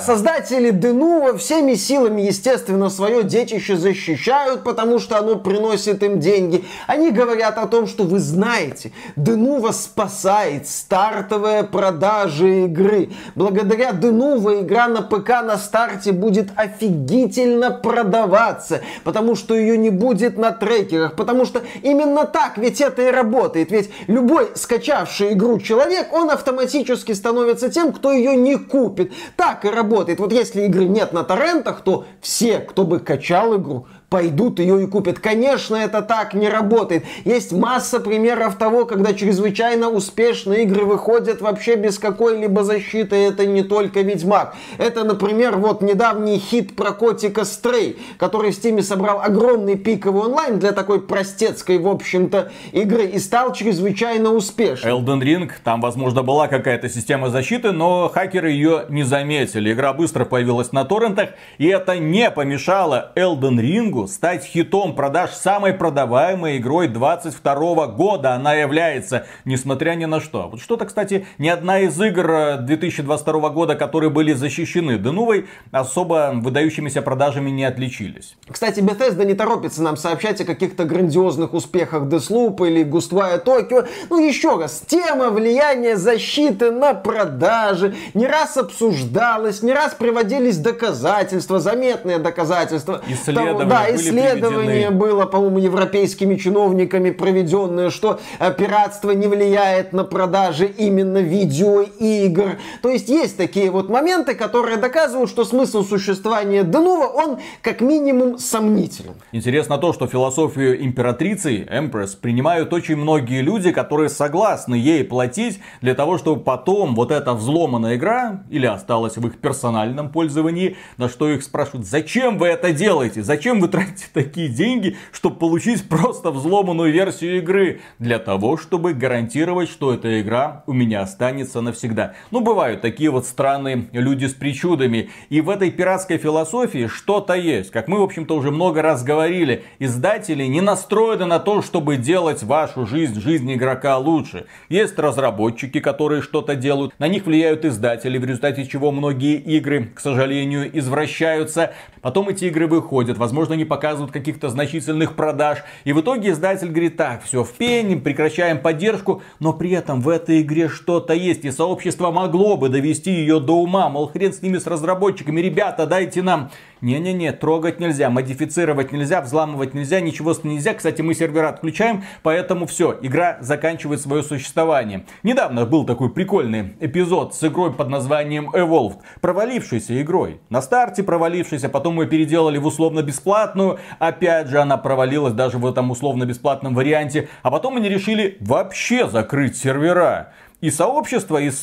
создатели 0.51 0.71
Denuvo 0.71 1.37
всеми 1.37 1.75
силами, 1.75 2.21
естественно, 2.21 2.89
свое 2.89 3.23
детище 3.23 3.77
защищают, 3.77 4.63
потому 4.63 4.99
что 4.99 5.17
оно 5.17 5.37
приносит 5.37 6.03
им 6.03 6.19
деньги. 6.19 6.65
Они 6.87 7.11
говорят 7.11 7.57
о 7.57 7.67
том, 7.67 7.87
что 7.87 8.03
вы 8.03 8.19
знаете, 8.19 8.91
Denuvo 9.15 9.71
спасает 9.71 10.67
стартовые 10.67 11.63
продажи 11.63 12.65
игры. 12.65 13.09
Благодаря 13.35 13.91
Denuvo 13.91 14.61
игра 14.61 14.87
на 14.87 15.01
ПК 15.01 15.29
на 15.43 15.57
старте 15.57 16.11
будет 16.11 16.49
офигительно 16.55 17.71
продаваться, 17.71 18.81
потому 19.03 19.35
что 19.35 19.55
ее 19.55 19.77
не 19.77 19.89
будет 19.89 20.37
на 20.37 20.51
трекерах, 20.51 21.15
потому 21.15 21.45
что 21.45 21.61
именно 21.81 22.25
так 22.25 22.57
ведь 22.57 22.81
это 22.81 23.03
и 23.03 23.11
работает. 23.11 23.71
Ведь 23.71 23.89
любой 24.07 24.49
скачавший 24.55 25.33
игру 25.33 25.59
человек, 25.59 26.11
он 26.13 26.29
автоматически 26.29 27.13
становится 27.13 27.69
тем, 27.69 27.93
кто 27.93 28.11
ее 28.11 28.35
не 28.35 28.57
купит. 28.57 29.11
Так 29.37 29.65
и 29.65 29.69
работает. 29.69 30.19
Вот 30.19 30.33
если 30.41 30.63
игры 30.63 30.85
нет 30.85 31.13
на 31.13 31.23
торрентах, 31.23 31.81
то 31.81 32.05
все, 32.19 32.59
кто 32.59 32.83
бы 32.83 32.99
качал 32.99 33.57
игру, 33.57 33.87
пойдут 34.11 34.59
ее 34.59 34.83
и 34.83 34.87
купят. 34.87 35.19
Конечно, 35.19 35.77
это 35.77 36.01
так 36.01 36.33
не 36.33 36.49
работает. 36.49 37.05
Есть 37.23 37.53
масса 37.53 38.01
примеров 38.01 38.57
того, 38.57 38.85
когда 38.85 39.13
чрезвычайно 39.13 39.89
успешные 39.89 40.63
игры 40.63 40.83
выходят 40.83 41.39
вообще 41.39 41.75
без 41.77 41.97
какой-либо 41.97 42.65
защиты. 42.65 43.15
Это 43.15 43.45
не 43.45 43.63
только 43.63 44.01
Ведьмак. 44.01 44.53
Это, 44.77 45.05
например, 45.05 45.55
вот 45.55 45.81
недавний 45.81 46.39
хит 46.39 46.75
про 46.75 46.91
котика 46.91 47.45
Стрей, 47.45 47.97
который 48.17 48.51
в 48.51 48.55
Стиме 48.55 48.83
собрал 48.83 49.21
огромный 49.21 49.77
пиковый 49.77 50.23
онлайн 50.23 50.59
для 50.59 50.73
такой 50.73 50.99
простецкой, 50.99 51.77
в 51.77 51.87
общем-то, 51.87 52.51
игры 52.73 53.05
и 53.05 53.17
стал 53.17 53.53
чрезвычайно 53.53 54.33
успешным. 54.33 54.93
Elden 54.93 55.21
Ring, 55.21 55.49
там, 55.63 55.79
возможно, 55.79 56.21
была 56.21 56.49
какая-то 56.49 56.89
система 56.89 57.29
защиты, 57.29 57.71
но 57.71 58.09
хакеры 58.13 58.51
ее 58.51 58.87
не 58.89 59.03
заметили. 59.03 59.71
Игра 59.71 59.93
быстро 59.93 60.25
появилась 60.25 60.73
на 60.73 60.83
торрентах, 60.83 61.29
и 61.59 61.67
это 61.67 61.97
не 61.97 62.29
помешало 62.29 63.13
Elden 63.15 63.57
Ring 63.61 64.00
стать 64.07 64.45
хитом 64.45 64.95
продаж 64.95 65.31
самой 65.31 65.73
продаваемой 65.73 66.57
игрой 66.57 66.87
22 66.87 67.87
года. 67.87 68.33
Она 68.33 68.53
является, 68.53 69.25
несмотря 69.45 69.95
ни 69.95 70.05
на 70.05 70.19
что. 70.19 70.49
Вот 70.49 70.61
что-то, 70.61 70.85
кстати, 70.85 71.25
ни 71.37 71.47
одна 71.47 71.79
из 71.79 71.99
игр 71.99 72.57
2022 72.59 73.49
э, 73.49 73.51
года, 73.51 73.75
которые 73.75 74.09
были 74.09 74.33
защищены 74.33 74.97
Денувой, 74.97 75.47
особо 75.71 76.31
выдающимися 76.33 77.01
продажами 77.01 77.49
не 77.49 77.63
отличились. 77.63 78.35
Кстати, 78.49 78.79
Bethesda 78.79 79.25
не 79.25 79.33
торопится 79.33 79.81
нам 79.83 79.97
сообщать 79.97 80.41
о 80.41 80.45
каких-то 80.45 80.85
грандиозных 80.85 81.53
успехах 81.53 82.03
Deathloop 82.03 82.67
или 82.67 82.83
Ghostwire 82.83 83.43
Tokyo. 83.43 83.87
Ну, 84.09 84.19
еще 84.19 84.57
раз, 84.57 84.83
тема 84.85 85.29
влияния 85.29 85.95
защиты 85.95 86.71
на 86.71 86.93
продажи 86.93 87.95
не 88.13 88.27
раз 88.27 88.57
обсуждалась, 88.57 89.61
не 89.63 89.73
раз 89.73 89.93
приводились 89.93 90.57
доказательства, 90.57 91.59
заметные 91.59 92.17
доказательства. 92.19 93.01
Исследования. 93.07 93.57
Того, 93.57 93.69
да, 93.69 93.90
исследование 93.95 94.89
было, 94.89 95.25
по-моему, 95.25 95.59
европейскими 95.59 96.35
чиновниками 96.35 97.11
проведенное, 97.11 97.89
что 97.89 98.19
э, 98.39 98.53
пиратство 98.53 99.11
не 99.11 99.27
влияет 99.27 99.93
на 99.93 100.03
продажи 100.03 100.65
именно 100.65 101.19
видеоигр. 101.19 102.57
То 102.81 102.89
есть 102.89 103.09
есть 103.09 103.37
такие 103.37 103.69
вот 103.71 103.89
моменты, 103.89 104.35
которые 104.35 104.77
доказывают, 104.77 105.29
что 105.29 105.45
смысл 105.45 105.83
существования 105.83 106.63
Денува, 106.63 107.07
он 107.07 107.39
как 107.61 107.81
минимум 107.81 108.37
сомнителен. 108.37 109.13
Интересно 109.31 109.77
то, 109.77 109.93
что 109.93 110.07
философию 110.07 110.83
императрицы, 110.83 111.67
Empress, 111.71 112.17
принимают 112.19 112.73
очень 112.73 112.95
многие 112.95 113.41
люди, 113.41 113.71
которые 113.71 114.09
согласны 114.09 114.75
ей 114.75 115.03
платить 115.03 115.59
для 115.81 115.95
того, 115.95 116.17
чтобы 116.17 116.41
потом 116.41 116.95
вот 116.95 117.11
эта 117.11 117.33
взломанная 117.33 117.95
игра, 117.95 118.43
или 118.49 118.65
осталась 118.65 119.17
в 119.17 119.27
их 119.27 119.39
персональном 119.39 120.09
пользовании, 120.09 120.77
на 120.97 121.09
что 121.09 121.29
их 121.29 121.43
спрашивают, 121.43 121.87
зачем 121.87 122.37
вы 122.37 122.47
это 122.47 122.71
делаете, 122.71 123.23
зачем 123.23 123.59
вы 123.59 123.67
тратите 123.67 123.80
тратить 123.81 124.09
такие 124.13 124.49
деньги, 124.49 124.97
чтобы 125.11 125.37
получить 125.37 125.87
просто 125.87 126.31
взломанную 126.31 126.91
версию 126.91 127.37
игры. 127.37 127.81
Для 127.99 128.19
того, 128.19 128.57
чтобы 128.57 128.93
гарантировать, 128.93 129.69
что 129.69 129.93
эта 129.93 130.21
игра 130.21 130.63
у 130.67 130.73
меня 130.73 131.01
останется 131.01 131.61
навсегда. 131.61 132.13
Ну, 132.31 132.41
бывают 132.41 132.81
такие 132.81 133.09
вот 133.09 133.25
странные 133.25 133.87
люди 133.91 134.25
с 134.25 134.33
причудами. 134.33 135.09
И 135.29 135.41
в 135.41 135.49
этой 135.49 135.71
пиратской 135.71 136.17
философии 136.17 136.87
что-то 136.87 137.33
есть. 137.33 137.71
Как 137.71 137.87
мы, 137.87 137.99
в 137.99 138.03
общем-то, 138.03 138.35
уже 138.35 138.51
много 138.51 138.81
раз 138.81 139.03
говорили, 139.03 139.63
издатели 139.79 140.43
не 140.43 140.61
настроены 140.61 141.25
на 141.25 141.39
то, 141.39 141.61
чтобы 141.61 141.97
делать 141.97 142.43
вашу 142.43 142.85
жизнь, 142.85 143.19
жизнь 143.19 143.51
игрока 143.53 143.97
лучше. 143.97 144.45
Есть 144.69 144.97
разработчики, 144.97 145.79
которые 145.79 146.21
что-то 146.21 146.55
делают. 146.55 146.93
На 146.99 147.07
них 147.07 147.25
влияют 147.25 147.65
издатели, 147.65 148.17
в 148.17 148.25
результате 148.25 148.65
чего 148.65 148.91
многие 148.91 149.37
игры, 149.37 149.91
к 149.93 149.99
сожалению, 149.99 150.77
извращаются. 150.77 151.73
Потом 152.01 152.29
эти 152.29 152.45
игры 152.45 152.67
выходят, 152.67 153.17
возможно, 153.17 153.53
не 153.61 153.65
показывают 153.65 154.11
каких-то 154.11 154.49
значительных 154.49 155.15
продаж. 155.15 155.59
И 155.83 155.93
в 155.93 156.01
итоге 156.01 156.31
издатель 156.31 156.69
говорит, 156.69 156.97
так, 156.97 157.23
все 157.23 157.43
в 157.43 157.51
пене, 157.51 157.95
прекращаем 157.95 158.59
поддержку, 158.59 159.21
но 159.39 159.53
при 159.53 159.71
этом 159.71 160.01
в 160.01 160.09
этой 160.09 160.41
игре 160.41 160.67
что-то 160.67 161.13
есть. 161.13 161.45
И 161.45 161.51
сообщество 161.51 162.09
могло 162.11 162.57
бы 162.57 162.69
довести 162.69 163.11
ее 163.11 163.39
до 163.39 163.53
ума, 163.53 163.87
мол, 163.89 164.07
хрен 164.07 164.33
с 164.33 164.41
ними, 164.41 164.57
с 164.57 164.65
разработчиками, 164.65 165.39
ребята, 165.41 165.85
дайте 165.85 166.23
нам 166.23 166.49
не-не-не, 166.81 167.31
трогать 167.31 167.79
нельзя, 167.79 168.09
модифицировать 168.09 168.91
нельзя, 168.91 169.21
взламывать 169.21 169.73
нельзя, 169.73 170.01
ничего 170.01 170.35
нельзя. 170.43 170.73
Кстати, 170.73 171.01
мы 171.01 171.13
сервера 171.13 171.49
отключаем, 171.49 172.03
поэтому 172.23 172.65
все, 172.65 172.97
игра 173.01 173.37
заканчивает 173.41 174.01
свое 174.01 174.23
существование. 174.23 175.05
Недавно 175.23 175.65
был 175.65 175.85
такой 175.85 176.09
прикольный 176.09 176.73
эпизод 176.79 177.35
с 177.35 177.43
игрой 177.43 177.73
под 177.73 177.89
названием 177.89 178.49
Evolved, 178.49 178.97
провалившейся 179.21 180.01
игрой. 180.01 180.41
На 180.49 180.61
старте 180.61 181.03
провалившейся, 181.03 181.69
потом 181.69 181.95
мы 181.95 182.07
переделали 182.07 182.57
в 182.57 182.65
условно-бесплатную, 182.65 183.79
опять 183.99 184.47
же 184.47 184.59
она 184.59 184.77
провалилась 184.77 185.33
даже 185.33 185.57
в 185.57 185.65
этом 185.65 185.91
условно-бесплатном 185.91 186.73
варианте, 186.73 187.29
а 187.43 187.51
потом 187.51 187.77
они 187.77 187.89
решили 187.89 188.37
вообще 188.39 189.07
закрыть 189.07 189.57
сервера. 189.57 190.33
И 190.61 190.69
сообщество 190.69 191.41
из 191.41 191.55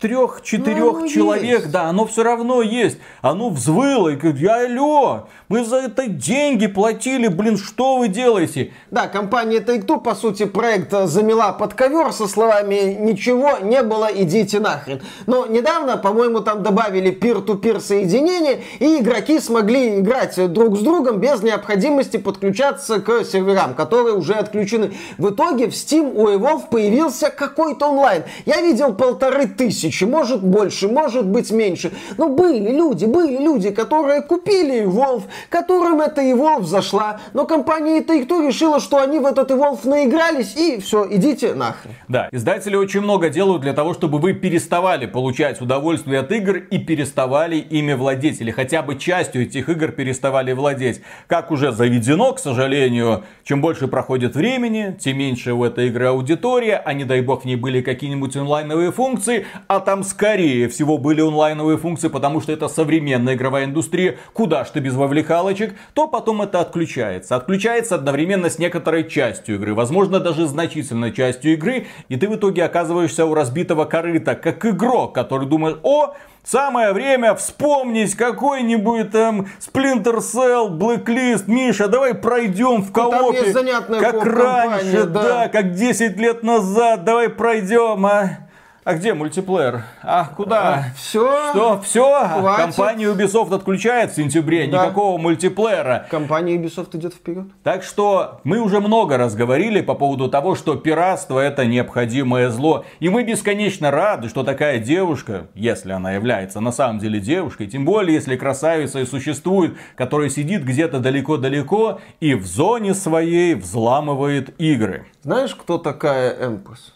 трех-четырех 0.00 1.00
ну, 1.00 1.08
человек, 1.08 1.62
есть. 1.62 1.72
да, 1.72 1.86
оно 1.86 2.06
все 2.06 2.22
равно 2.22 2.62
есть. 2.62 2.98
Оно 3.22 3.50
взвыло 3.50 4.10
и 4.10 4.14
говорит, 4.14 4.40
я 4.40 4.66
алло, 4.66 5.26
мы 5.48 5.64
за 5.64 5.78
это 5.78 6.06
деньги 6.06 6.68
платили, 6.68 7.26
блин, 7.26 7.58
что 7.58 7.98
вы 7.98 8.06
делаете? 8.06 8.72
Да, 8.92 9.08
компания 9.08 9.58
Take-Two, 9.58 10.00
по 10.00 10.14
сути, 10.14 10.44
проект 10.44 10.92
замела 10.92 11.50
под 11.50 11.74
ковер 11.74 12.12
со 12.12 12.28
словами 12.28 12.96
«Ничего 13.00 13.58
не 13.62 13.82
было, 13.82 14.08
идите 14.14 14.60
нахрен». 14.60 15.02
Но 15.26 15.46
недавно, 15.46 15.96
по-моему, 15.96 16.38
там 16.38 16.62
добавили 16.62 17.10
пир-ту-пир 17.10 17.80
соединение, 17.80 18.62
и 18.78 18.98
игроки 19.00 19.40
смогли 19.40 19.98
играть 19.98 20.36
друг 20.52 20.78
с 20.78 20.82
другом 20.82 21.18
без 21.18 21.42
необходимости 21.42 22.16
подключаться 22.16 23.00
к 23.00 23.24
серверам, 23.24 23.74
которые 23.74 24.14
уже 24.14 24.34
отключены. 24.34 24.92
В 25.18 25.30
итоге 25.30 25.66
в 25.66 25.72
Steam 25.72 26.12
у 26.14 26.28
Evolve 26.28 26.70
появился 26.70 27.30
какой-то 27.30 27.88
онлайн 27.88 28.19
онлайн. 28.20 28.24
Я 28.46 28.60
видел 28.62 28.94
полторы 28.94 29.46
тысячи, 29.46 30.04
может 30.04 30.42
больше, 30.42 30.88
может 30.88 31.26
быть 31.26 31.50
меньше. 31.50 31.92
Но 32.16 32.28
были 32.28 32.70
люди, 32.70 33.04
были 33.04 33.38
люди, 33.38 33.70
которые 33.70 34.22
купили 34.22 34.84
Evolve, 34.84 35.24
которым 35.48 36.00
эта 36.00 36.22
Evolve 36.22 36.64
зашла, 36.64 37.20
но 37.32 37.46
компания 37.46 38.00
Take-Two 38.00 38.46
решила, 38.46 38.80
что 38.80 38.98
они 38.98 39.18
в 39.18 39.26
этот 39.26 39.50
Evolve 39.50 39.86
наигрались, 39.88 40.56
и 40.56 40.80
все, 40.80 41.06
идите 41.10 41.54
нахрен. 41.54 41.94
Да, 42.08 42.28
издатели 42.32 42.76
очень 42.76 43.00
много 43.00 43.28
делают 43.28 43.62
для 43.62 43.72
того, 43.72 43.94
чтобы 43.94 44.18
вы 44.18 44.32
переставали 44.32 45.06
получать 45.06 45.60
удовольствие 45.60 46.20
от 46.20 46.32
игр 46.32 46.56
и 46.56 46.78
переставали 46.78 47.56
ими 47.56 47.92
владеть, 47.94 48.40
или 48.40 48.50
хотя 48.50 48.82
бы 48.82 48.96
частью 48.96 49.42
этих 49.42 49.68
игр 49.68 49.92
переставали 49.92 50.52
владеть. 50.52 51.00
Как 51.26 51.50
уже 51.50 51.72
заведено, 51.72 52.32
к 52.32 52.38
сожалению, 52.38 53.24
чем 53.44 53.60
больше 53.60 53.88
проходит 53.88 54.34
времени, 54.34 54.96
тем 54.98 55.18
меньше 55.18 55.52
у 55.52 55.64
этой 55.64 55.88
игры 55.88 56.06
аудитория, 56.06 56.76
а 56.84 56.92
не 56.92 57.04
дай 57.04 57.20
бог 57.20 57.42
в 57.42 57.44
ней 57.44 57.56
были 57.56 57.80
какие-нибудь 58.10 58.36
онлайновые 58.36 58.90
функции, 58.90 59.46
а 59.68 59.78
там 59.78 60.02
скорее 60.02 60.68
всего 60.68 60.98
были 60.98 61.20
онлайновые 61.20 61.78
функции, 61.78 62.08
потому 62.08 62.40
что 62.40 62.52
это 62.52 62.68
современная 62.68 63.34
игровая 63.34 63.66
индустрия, 63.66 64.16
куда 64.32 64.64
ж 64.64 64.70
ты 64.70 64.80
без 64.80 64.94
вовлекалочек, 64.94 65.76
то 65.94 66.08
потом 66.08 66.42
это 66.42 66.60
отключается. 66.60 67.36
Отключается 67.36 67.94
одновременно 67.94 68.50
с 68.50 68.58
некоторой 68.58 69.08
частью 69.08 69.56
игры, 69.56 69.74
возможно 69.74 70.18
даже 70.18 70.48
значительной 70.48 71.12
частью 71.12 71.52
игры, 71.52 71.86
и 72.08 72.16
ты 72.16 72.28
в 72.28 72.34
итоге 72.34 72.64
оказываешься 72.64 73.26
у 73.26 73.34
разбитого 73.34 73.84
корыта, 73.84 74.34
как 74.34 74.66
игрок, 74.66 75.14
который 75.14 75.46
думает, 75.46 75.78
о, 75.84 76.14
Самое 76.42 76.92
время 76.92 77.34
вспомнить 77.34 78.14
какой-нибудь 78.16 79.10
там 79.12 79.46
Splinter 79.60 80.18
Cell, 80.18 80.70
Blacklist. 80.70 81.44
Миша, 81.46 81.86
давай 81.86 82.14
пройдем 82.14 82.82
в 82.82 82.92
коопе. 82.92 83.52
Как 84.00 84.24
раньше, 84.24 85.04
да. 85.04 85.22
да, 85.22 85.48
как 85.48 85.72
10 85.74 86.16
лет 86.16 86.42
назад. 86.42 87.04
Давай 87.04 87.28
пройдем, 87.28 88.06
а. 88.06 88.49
А 88.90 88.94
где 88.94 89.14
мультиплеер? 89.14 89.84
А 90.02 90.24
куда? 90.24 90.74
А, 90.74 90.84
все. 90.96 91.52
Что? 91.52 91.80
Все? 91.80 92.26
Хватит. 92.26 92.74
Компания 92.74 93.04
Ubisoft 93.04 93.54
отключает 93.54 94.10
в 94.10 94.16
сентябре. 94.16 94.66
Да. 94.66 94.86
Никакого 94.86 95.16
мультиплеера. 95.16 96.08
Компания 96.10 96.56
Ubisoft 96.56 96.96
идет 96.96 97.14
вперед. 97.14 97.44
Так 97.62 97.84
что 97.84 98.40
мы 98.42 98.58
уже 98.58 98.80
много 98.80 99.16
раз 99.16 99.36
говорили 99.36 99.80
по 99.80 99.94
поводу 99.94 100.28
того, 100.28 100.56
что 100.56 100.74
пиратство 100.74 101.38
это 101.38 101.66
необходимое 101.66 102.50
зло. 102.50 102.84
И 102.98 103.08
мы 103.08 103.22
бесконечно 103.22 103.92
рады, 103.92 104.28
что 104.28 104.42
такая 104.42 104.80
девушка, 104.80 105.46
если 105.54 105.92
она 105.92 106.10
является 106.10 106.58
на 106.58 106.72
самом 106.72 106.98
деле 106.98 107.20
девушкой, 107.20 107.68
тем 107.68 107.84
более 107.84 108.16
если 108.16 108.34
красавица 108.34 108.98
и 108.98 109.06
существует, 109.06 109.76
которая 109.94 110.30
сидит 110.30 110.64
где-то 110.64 110.98
далеко-далеко 110.98 112.00
и 112.18 112.34
в 112.34 112.44
зоне 112.44 112.94
своей 112.94 113.54
взламывает 113.54 114.60
игры. 114.60 115.06
Знаешь, 115.22 115.54
кто 115.54 115.78
такая 115.78 116.48
Эмпресс? 116.48 116.92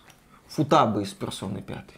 Футабы 0.54 1.02
из 1.02 1.12
персоны 1.12 1.62
пятой. 1.62 1.96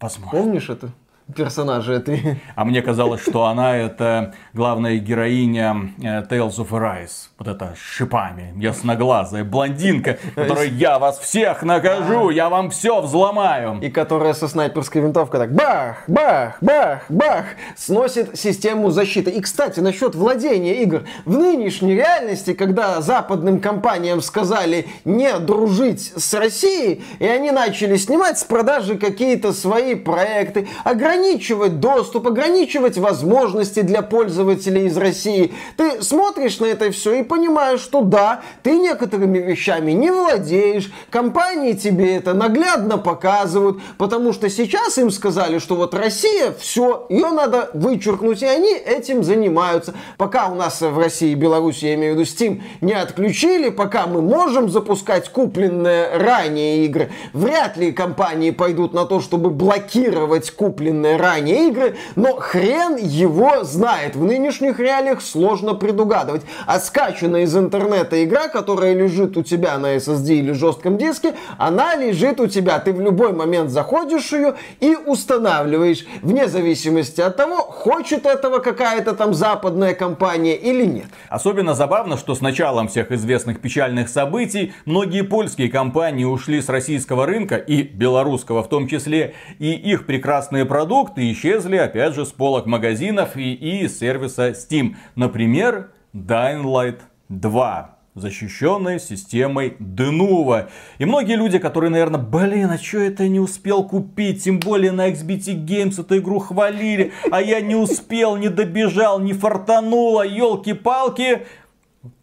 Возможно. 0.00 0.30
Помнишь 0.38 0.70
это? 0.70 0.90
Персонажа 1.36 1.94
этой. 1.94 2.40
А 2.54 2.64
мне 2.64 2.82
казалось, 2.82 3.22
что 3.22 3.44
она 3.44 3.76
это 3.76 4.34
главная 4.52 4.98
героиня 4.98 5.92
э, 5.98 6.22
Tales 6.22 6.56
of 6.56 6.70
Arise. 6.70 7.28
Вот 7.38 7.48
эта 7.48 7.74
с 7.74 7.78
шипами, 7.78 8.52
ясноглазая 8.56 9.44
блондинка, 9.44 10.18
которая 10.34 10.66
я 10.66 10.98
вас 10.98 11.18
всех 11.18 11.62
накажу, 11.62 12.30
я 12.30 12.48
вам 12.48 12.70
все 12.70 13.00
взломаю. 13.00 13.78
И 13.80 13.90
которая 13.90 14.34
со 14.34 14.48
снайперской 14.48 15.00
винтовкой 15.00 15.40
так 15.40 15.54
бах, 15.54 16.04
бах, 16.06 16.58
бах, 16.60 17.04
бах 17.08 17.44
сносит 17.76 18.38
систему 18.38 18.90
защиты. 18.90 19.30
И, 19.30 19.40
кстати, 19.40 19.80
насчет 19.80 20.14
владения 20.14 20.82
игр. 20.82 21.04
В 21.24 21.38
нынешней 21.38 21.94
реальности, 21.94 22.52
когда 22.52 23.00
западным 23.00 23.60
компаниям 23.60 24.20
сказали 24.20 24.86
не 25.04 25.38
дружить 25.38 26.12
с 26.16 26.34
Россией, 26.34 27.02
и 27.18 27.26
они 27.26 27.50
начали 27.50 27.96
снимать 27.96 28.38
с 28.38 28.44
продажи 28.44 28.98
какие-то 28.98 29.52
свои 29.52 29.94
проекты, 29.94 30.68
ограничивать 30.84 31.19
ограничивать 31.20 31.80
доступ, 31.80 32.26
ограничивать 32.28 32.96
возможности 32.96 33.80
для 33.80 34.02
пользователей 34.02 34.86
из 34.86 34.96
России. 34.96 35.52
Ты 35.76 36.02
смотришь 36.02 36.58
на 36.60 36.66
это 36.66 36.90
все 36.90 37.20
и 37.20 37.22
понимаешь, 37.22 37.80
что 37.80 38.00
да, 38.00 38.40
ты 38.62 38.78
некоторыми 38.78 39.38
вещами 39.38 39.92
не 39.92 40.10
владеешь, 40.10 40.90
компании 41.10 41.74
тебе 41.74 42.16
это 42.16 42.32
наглядно 42.32 42.96
показывают, 42.96 43.80
потому 43.98 44.32
что 44.32 44.48
сейчас 44.48 44.96
им 44.98 45.10
сказали, 45.10 45.58
что 45.58 45.76
вот 45.76 45.94
Россия, 45.94 46.54
все, 46.58 47.06
ее 47.10 47.30
надо 47.30 47.70
вычеркнуть, 47.74 48.42
и 48.42 48.46
они 48.46 48.72
этим 48.72 49.22
занимаются. 49.22 49.94
Пока 50.16 50.48
у 50.48 50.54
нас 50.54 50.80
в 50.80 50.98
России 50.98 51.32
и 51.32 51.34
Беларуси, 51.34 51.84
я 51.84 51.94
имею 51.94 52.14
в 52.14 52.18
виду 52.18 52.28
Steam, 52.30 52.62
не 52.80 52.94
отключили, 52.94 53.68
пока 53.68 54.06
мы 54.06 54.22
можем 54.22 54.70
запускать 54.70 55.28
купленные 55.28 56.16
ранее 56.16 56.86
игры, 56.86 57.10
вряд 57.34 57.76
ли 57.76 57.92
компании 57.92 58.50
пойдут 58.50 58.94
на 58.94 59.04
то, 59.04 59.20
чтобы 59.20 59.50
блокировать 59.50 60.50
купленные 60.50 60.99
ранее 61.04 61.68
игры, 61.68 61.96
но 62.16 62.36
хрен 62.36 62.96
его 62.96 63.64
знает. 63.64 64.16
В 64.16 64.24
нынешних 64.24 64.78
реалиях 64.78 65.22
сложно 65.22 65.74
предугадывать. 65.74 66.42
А 66.66 66.78
скачанная 66.78 67.42
из 67.42 67.56
интернета 67.56 68.22
игра, 68.22 68.48
которая 68.48 68.94
лежит 68.94 69.36
у 69.36 69.42
тебя 69.42 69.78
на 69.78 69.96
SSD 69.96 70.34
или 70.34 70.52
жестком 70.52 70.98
диске, 70.98 71.34
она 71.58 71.94
лежит 71.94 72.40
у 72.40 72.46
тебя. 72.46 72.78
Ты 72.78 72.92
в 72.92 73.00
любой 73.00 73.32
момент 73.32 73.70
заходишь 73.70 74.32
ее 74.32 74.54
и 74.80 74.94
устанавливаешь, 74.94 76.04
вне 76.22 76.48
зависимости 76.48 77.20
от 77.20 77.36
того, 77.36 77.56
хочет 77.56 78.26
этого 78.26 78.58
какая-то 78.58 79.14
там 79.14 79.34
западная 79.34 79.94
компания 79.94 80.56
или 80.56 80.84
нет. 80.84 81.06
Особенно 81.28 81.74
забавно, 81.74 82.16
что 82.16 82.34
с 82.34 82.40
началом 82.40 82.88
всех 82.88 83.12
известных 83.12 83.60
печальных 83.60 84.08
событий 84.08 84.72
многие 84.84 85.22
польские 85.22 85.70
компании 85.70 86.24
ушли 86.24 86.60
с 86.60 86.68
российского 86.68 87.26
рынка 87.26 87.56
и 87.56 87.82
белорусского 87.82 88.62
в 88.62 88.68
том 88.68 88.86
числе, 88.86 89.34
и 89.58 89.72
их 89.72 90.06
прекрасные 90.06 90.64
продукты 90.64 90.89
продукты 90.90 91.30
исчезли, 91.30 91.76
опять 91.76 92.16
же, 92.16 92.26
с 92.26 92.32
полок 92.32 92.66
магазинов 92.66 93.36
и, 93.36 93.54
и 93.54 93.86
сервиса 93.86 94.48
Steam. 94.50 94.96
Например, 95.14 95.90
Dying 96.12 96.64
Light 96.64 96.98
2 97.28 97.96
защищенной 98.16 98.98
системой 98.98 99.76
Denuvo. 99.78 100.68
И 100.98 101.04
многие 101.04 101.36
люди, 101.36 101.60
которые, 101.60 101.90
наверное, 101.90 102.20
блин, 102.20 102.70
а 102.72 102.76
что 102.76 102.98
это 102.98 103.28
не 103.28 103.38
успел 103.38 103.84
купить? 103.84 104.42
Тем 104.42 104.58
более 104.58 104.90
на 104.90 105.10
XBT 105.10 105.64
Games 105.64 106.00
эту 106.00 106.18
игру 106.18 106.40
хвалили, 106.40 107.12
а 107.30 107.40
я 107.40 107.60
не 107.60 107.76
успел, 107.76 108.36
не 108.36 108.48
добежал, 108.48 109.20
не 109.20 109.32
фартануло, 109.32 110.26
елки-палки. 110.26 111.46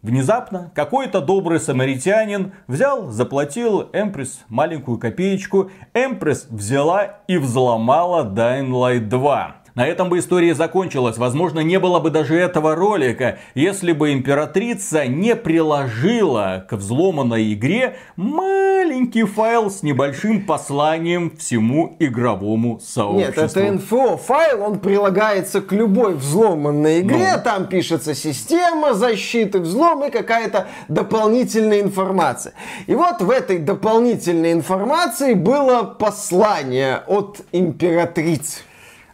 Внезапно 0.02 0.72
какой-то 0.74 1.20
добрый 1.20 1.60
самаритянин 1.60 2.52
взял, 2.66 3.10
заплатил 3.10 3.88
Эмпресс 3.92 4.40
маленькую 4.48 4.98
копеечку. 4.98 5.70
Эмпресс 5.94 6.46
взяла 6.50 7.20
и 7.28 7.36
взломала 7.36 8.24
Dying 8.24 8.70
Light 8.70 9.08
2. 9.08 9.56
На 9.78 9.86
этом 9.86 10.08
бы 10.08 10.18
история 10.18 10.56
закончилась. 10.56 11.18
Возможно, 11.18 11.60
не 11.60 11.78
было 11.78 12.00
бы 12.00 12.10
даже 12.10 12.34
этого 12.34 12.74
ролика, 12.74 13.38
если 13.54 13.92
бы 13.92 14.12
императрица 14.12 15.06
не 15.06 15.36
приложила 15.36 16.66
к 16.68 16.72
взломанной 16.72 17.54
игре 17.54 17.96
маленький 18.16 19.22
файл 19.22 19.70
с 19.70 19.84
небольшим 19.84 20.44
посланием 20.44 21.36
всему 21.36 21.94
игровому 22.00 22.80
сообществу. 22.80 23.40
Нет, 23.40 23.52
это 23.52 23.72
НФО 23.74 24.16
файл, 24.16 24.64
он 24.64 24.80
прилагается 24.80 25.60
к 25.60 25.70
любой 25.70 26.16
взломанной 26.16 27.02
игре. 27.02 27.34
Ну. 27.36 27.42
Там 27.44 27.68
пишется 27.68 28.16
система 28.16 28.94
защиты, 28.94 29.60
взлом 29.60 30.06
и 30.06 30.10
какая-то 30.10 30.66
дополнительная 30.88 31.82
информация. 31.82 32.52
И 32.88 32.96
вот 32.96 33.20
в 33.20 33.30
этой 33.30 33.58
дополнительной 33.58 34.54
информации 34.54 35.34
было 35.34 35.84
послание 35.84 37.04
от 37.06 37.42
императрицы. 37.52 38.62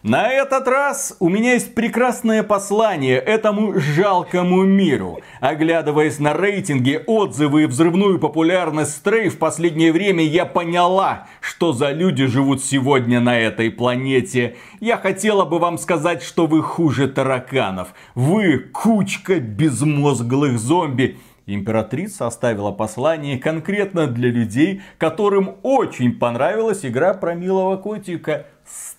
На 0.04 0.28
этот 0.28 0.68
раз 0.68 1.16
у 1.18 1.30
меня 1.30 1.54
есть 1.54 1.74
прекрасное 1.74 2.42
послание 2.42 3.16
этому 3.16 3.80
жалкому 3.80 4.62
миру. 4.64 5.20
Оглядываясь 5.40 6.18
на 6.18 6.34
рейтинги, 6.34 7.02
отзывы 7.06 7.62
и 7.62 7.66
взрывную 7.66 8.18
популярность 8.18 8.96
Стрей 8.96 9.30
в 9.30 9.38
последнее 9.38 9.92
время, 9.92 10.22
я 10.22 10.44
поняла, 10.44 11.26
что 11.40 11.72
за 11.72 11.90
люди 11.92 12.26
живут 12.26 12.62
сегодня 12.62 13.18
на 13.18 13.38
этой 13.38 13.70
планете. 13.70 14.56
Я 14.78 14.98
хотела 14.98 15.46
бы 15.46 15.58
вам 15.58 15.78
сказать, 15.78 16.22
что 16.22 16.46
вы 16.46 16.62
хуже 16.62 17.08
тараканов. 17.08 17.94
Вы 18.14 18.58
кучка 18.58 19.40
безмозглых 19.40 20.58
зомби. 20.58 21.16
Императрица 21.46 22.26
оставила 22.26 22.72
послание 22.72 23.38
конкретно 23.38 24.06
для 24.06 24.30
людей, 24.30 24.82
которым 24.98 25.56
очень 25.62 26.18
понравилась 26.18 26.84
игра 26.84 27.14
про 27.14 27.34
милого 27.34 27.78
котика. 27.78 28.46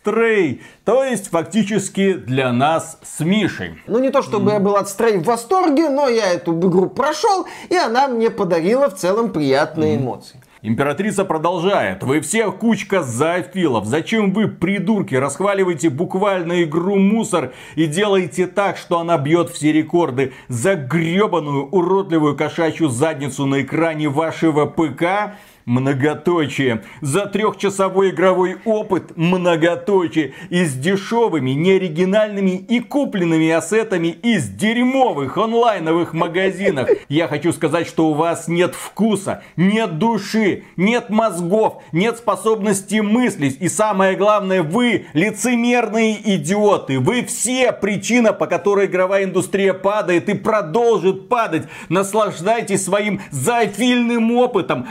Стрей. 0.06 0.62
То 0.84 1.04
есть, 1.04 1.32
фактически 1.32 2.14
для 2.14 2.54
нас 2.54 3.00
с 3.02 3.22
Мишей. 3.22 3.82
Ну, 3.88 3.98
не 3.98 4.12
то 4.12 4.22
чтобы 4.22 4.52
mm. 4.52 4.54
я 4.54 4.60
был 4.60 4.76
от 4.76 4.88
Стрей 4.88 5.18
в 5.18 5.24
восторге, 5.24 5.90
но 5.90 6.08
я 6.08 6.34
эту 6.34 6.54
игру 6.60 6.90
прошел, 6.90 7.48
и 7.70 7.76
она 7.76 8.08
мне 8.08 8.30
подарила 8.30 8.88
в 8.92 8.96
целом 8.96 9.32
приятные 9.32 9.96
mm. 9.96 10.02
эмоции. 10.02 10.40
Императрица 10.62 11.26
продолжает. 11.26 12.04
Вы 12.04 12.22
все 12.22 12.52
кучка 12.52 13.02
зоофилов. 13.02 13.86
Зачем 13.86 14.32
вы, 14.32 14.48
придурки, 14.48 15.16
расхваливаете 15.16 15.90
буквально 15.90 16.64
игру 16.64 16.98
мусор 16.98 17.54
и 17.76 17.88
делаете 17.88 18.46
так, 18.46 18.78
что 18.78 19.00
она 19.00 19.18
бьет 19.18 19.50
все 19.50 19.72
рекорды 19.72 20.34
за 20.50 20.76
гребаную 20.76 21.68
уродливую 21.68 22.38
кошачью 22.38 22.90
задницу 22.90 23.46
на 23.48 23.64
экране 23.64 24.10
вашего 24.10 24.66
ПК? 24.66 25.36
Многоточие. 25.66 26.84
За 27.02 27.26
трехчасовой 27.26 28.12
игровой 28.12 28.58
опыт 28.66 29.18
многоточие. 29.18 30.34
И 30.52 30.64
с 30.64 30.74
дешевыми, 30.76 31.52
неоригинальными 31.52 32.52
и 32.52 32.80
купленными 32.80 33.50
ассетами 33.50 34.10
из 34.10 34.48
дерьмовых 34.48 35.38
онлайновых 35.38 36.14
магазинах. 36.14 36.90
Я 37.10 37.28
хочу 37.28 37.52
сказать, 37.52 37.88
что 37.88 38.10
у 38.10 38.14
вас 38.14 38.48
нет 38.48 38.76
вкуса, 38.76 39.42
нет 39.56 39.98
души, 39.98 40.66
нет 40.78 41.10
мозгов, 41.10 41.82
нет 41.92 42.18
способности 42.18 43.00
мыслить. 43.00 43.58
И 43.60 43.68
самое 43.68 44.16
главное, 44.16 44.62
вы 44.62 45.08
лицемерные 45.14 46.36
идиоты. 46.36 47.00
Вы 47.00 47.26
все 47.26 47.72
причина, 47.72 48.34
по 48.34 48.46
которой 48.46 48.86
игровая 48.86 49.24
индустрия 49.24 49.74
падает 49.74 50.30
и 50.30 50.36
продолжит 50.36 51.28
падать. 51.28 51.64
Наслаждайтесь 51.90 52.86
своим 52.86 53.20
зоофильным 53.32 54.32
опытом. 54.38 54.86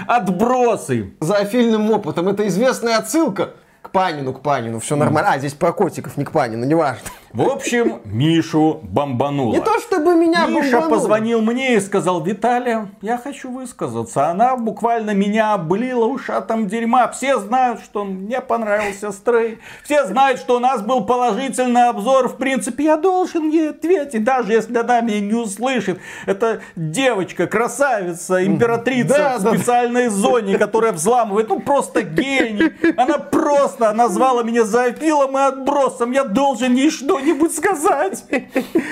Отбросы. 0.64 1.12
Зоофильным 1.20 1.90
опытом. 1.90 2.28
Это 2.28 2.46
известная 2.48 2.98
отсылка 2.98 3.54
к 3.82 3.90
Панину, 3.90 4.32
к 4.32 4.40
Панину. 4.40 4.80
Все 4.80 4.96
нормально. 4.96 5.32
А, 5.32 5.38
здесь 5.38 5.54
про 5.54 5.72
котиков, 5.72 6.16
не 6.16 6.24
к 6.24 6.32
Панину, 6.32 6.64
неважно. 6.64 7.08
В 7.34 7.42
общем, 7.50 8.00
Мишу 8.04 8.78
бомбануло. 8.84 9.54
Не 9.54 9.60
то 9.60 9.80
чтобы 9.80 10.14
меня 10.14 10.46
Миша 10.46 10.70
бомбануло. 10.76 10.88
позвонил 10.88 11.42
мне 11.42 11.74
и 11.74 11.80
сказал, 11.80 12.22
Виталия, 12.22 12.90
я 13.02 13.18
хочу 13.18 13.50
высказаться. 13.50 14.28
Она 14.28 14.56
буквально 14.56 15.10
меня 15.10 15.54
облила 15.54 16.04
ушатом 16.04 16.68
дерьма. 16.68 17.08
Все 17.08 17.40
знают, 17.40 17.80
что 17.80 18.04
мне 18.04 18.40
понравился 18.40 19.10
стрей. 19.10 19.58
Все 19.82 20.04
знают, 20.06 20.38
что 20.38 20.58
у 20.58 20.60
нас 20.60 20.80
был 20.82 21.04
положительный 21.04 21.88
обзор. 21.88 22.28
В 22.28 22.36
принципе, 22.36 22.84
я 22.84 22.96
должен 22.96 23.50
ей 23.50 23.70
ответить, 23.70 24.22
даже 24.22 24.52
если 24.52 24.78
она 24.78 25.00
меня 25.00 25.18
не 25.18 25.34
услышит. 25.34 25.98
Это 26.26 26.60
девочка, 26.76 27.48
красавица, 27.48 28.46
императрица 28.46 29.08
Да, 29.18 29.38
в 29.38 29.42
да, 29.42 29.50
да. 29.50 29.56
специальной 29.56 30.06
зоне, 30.06 30.56
которая 30.56 30.92
взламывает. 30.92 31.48
Ну, 31.48 31.58
просто 31.58 32.02
гений. 32.02 32.72
Она 32.96 33.18
просто 33.18 33.92
назвала 33.92 34.44
меня 34.44 34.62
зоофилом 34.62 35.36
и 35.36 35.40
отбросом. 35.40 36.12
Я 36.12 36.22
должен 36.22 36.74
ей 36.74 36.92
что-нибудь 37.24 37.56
сказать. 37.56 38.24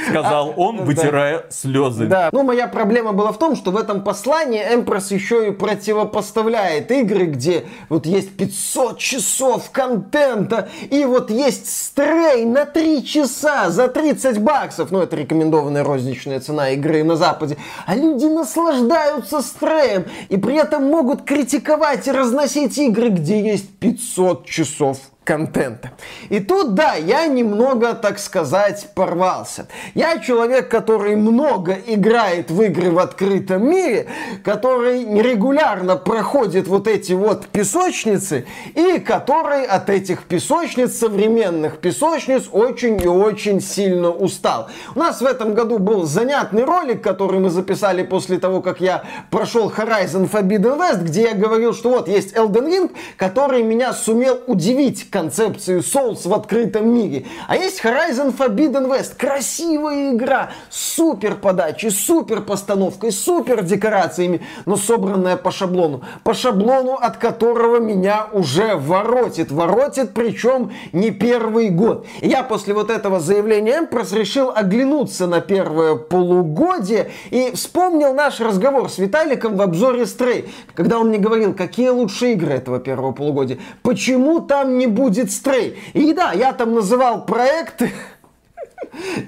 Сказал 0.08 0.54
он, 0.56 0.84
вытирая 0.84 1.46
слезы. 1.50 2.06
Да. 2.06 2.30
Ну, 2.32 2.42
моя 2.42 2.66
проблема 2.66 3.12
была 3.12 3.32
в 3.32 3.38
том, 3.38 3.56
что 3.56 3.70
в 3.70 3.76
этом 3.76 4.02
послании 4.02 4.62
Эмпрос 4.62 5.10
еще 5.10 5.48
и 5.48 5.50
противопоставляет 5.50 6.90
игры, 6.90 7.26
где 7.26 7.64
вот 7.88 8.06
есть 8.06 8.36
500 8.36 8.98
часов 8.98 9.70
контента, 9.70 10.68
и 10.90 11.04
вот 11.04 11.30
есть 11.30 11.68
стрей 11.68 12.44
на 12.44 12.64
3 12.64 13.04
часа 13.04 13.70
за 13.70 13.88
30 13.88 14.40
баксов. 14.40 14.90
Ну, 14.90 15.00
это 15.00 15.16
рекомендованная 15.16 15.84
розничная 15.84 16.40
цена 16.40 16.70
игры 16.70 17.04
на 17.04 17.16
Западе. 17.16 17.56
А 17.86 17.94
люди 17.94 18.26
наслаждаются 18.26 19.42
стреем, 19.42 20.06
и 20.28 20.36
при 20.36 20.56
этом 20.56 20.84
могут 20.84 21.22
критиковать 21.22 22.06
и 22.08 22.12
разносить 22.12 22.78
игры, 22.78 23.08
где 23.08 23.40
есть 23.40 23.68
500 23.78 24.46
часов 24.46 24.98
контента. 25.24 25.92
И 26.30 26.40
тут, 26.40 26.74
да, 26.74 26.94
я 26.94 27.26
немного, 27.26 27.94
так 27.94 28.18
сказать, 28.18 28.88
порвался. 28.94 29.68
Я 29.94 30.18
человек, 30.18 30.68
который 30.68 31.14
много 31.16 31.76
играет 31.86 32.50
в 32.50 32.60
игры 32.62 32.90
в 32.90 32.98
открытом 32.98 33.68
мире, 33.68 34.06
который 34.42 35.04
регулярно 35.22 35.96
проходит 35.96 36.66
вот 36.66 36.88
эти 36.88 37.12
вот 37.12 37.46
песочницы, 37.46 38.46
и 38.74 38.98
который 38.98 39.64
от 39.64 39.90
этих 39.90 40.24
песочниц, 40.24 40.98
современных 40.98 41.78
песочниц, 41.78 42.48
очень 42.50 43.00
и 43.00 43.06
очень 43.06 43.60
сильно 43.60 44.10
устал. 44.10 44.68
У 44.94 44.98
нас 44.98 45.20
в 45.20 45.26
этом 45.26 45.54
году 45.54 45.78
был 45.78 46.04
занятный 46.04 46.64
ролик, 46.64 47.02
который 47.02 47.38
мы 47.38 47.50
записали 47.50 48.02
после 48.02 48.38
того, 48.38 48.60
как 48.60 48.80
я 48.80 49.04
прошел 49.30 49.70
Horizon 49.70 50.28
Forbidden 50.30 50.78
West, 50.78 51.04
где 51.04 51.22
я 51.22 51.34
говорил, 51.34 51.74
что 51.74 51.90
вот 51.90 52.08
есть 52.08 52.34
Elden 52.34 52.66
Ring, 52.66 52.90
который 53.16 53.62
меня 53.62 53.92
сумел 53.92 54.40
удивить 54.46 55.10
концепции 55.12 55.78
Souls 55.78 56.26
в 56.26 56.32
открытом 56.32 56.92
мире. 56.92 57.26
А 57.46 57.56
есть 57.56 57.84
Horizon 57.84 58.36
Forbidden 58.36 58.88
West. 58.88 59.16
Красивая 59.16 60.12
игра, 60.12 60.50
супер 60.70 61.36
подачей, 61.36 61.90
супер 61.90 62.40
постановкой, 62.40 63.12
супер 63.12 63.62
декорациями, 63.62 64.40
но 64.66 64.76
собранная 64.76 65.36
по 65.36 65.50
шаблону. 65.50 66.02
По 66.24 66.34
шаблону, 66.34 66.94
от 66.94 67.18
которого 67.18 67.78
меня 67.78 68.26
уже 68.32 68.74
воротит. 68.74 69.52
Воротит, 69.52 70.14
причем 70.14 70.72
не 70.92 71.10
первый 71.10 71.68
год. 71.68 72.06
И 72.20 72.28
я 72.28 72.42
после 72.42 72.74
вот 72.74 72.90
этого 72.90 73.20
заявления 73.20 73.80
Эмпрос 73.80 74.12
решил 74.12 74.50
оглянуться 74.54 75.26
на 75.26 75.40
первое 75.40 75.96
полугодие 75.96 77.10
и 77.30 77.52
вспомнил 77.54 78.14
наш 78.14 78.40
разговор 78.40 78.90
с 78.90 78.98
Виталиком 78.98 79.56
в 79.56 79.62
обзоре 79.62 80.06
Стрей, 80.06 80.52
когда 80.74 80.98
он 80.98 81.08
мне 81.08 81.18
говорил, 81.18 81.52
какие 81.52 81.90
лучшие 81.90 82.32
игры 82.32 82.54
этого 82.54 82.80
первого 82.80 83.12
полугодия. 83.12 83.58
Почему 83.82 84.40
там 84.40 84.78
не 84.78 84.86
будет 84.86 85.01
Стрей? 85.32 85.78
И 85.92 86.12
да, 86.12 86.32
я 86.32 86.52
там 86.52 86.74
называл 86.74 87.24
проекты, 87.24 87.92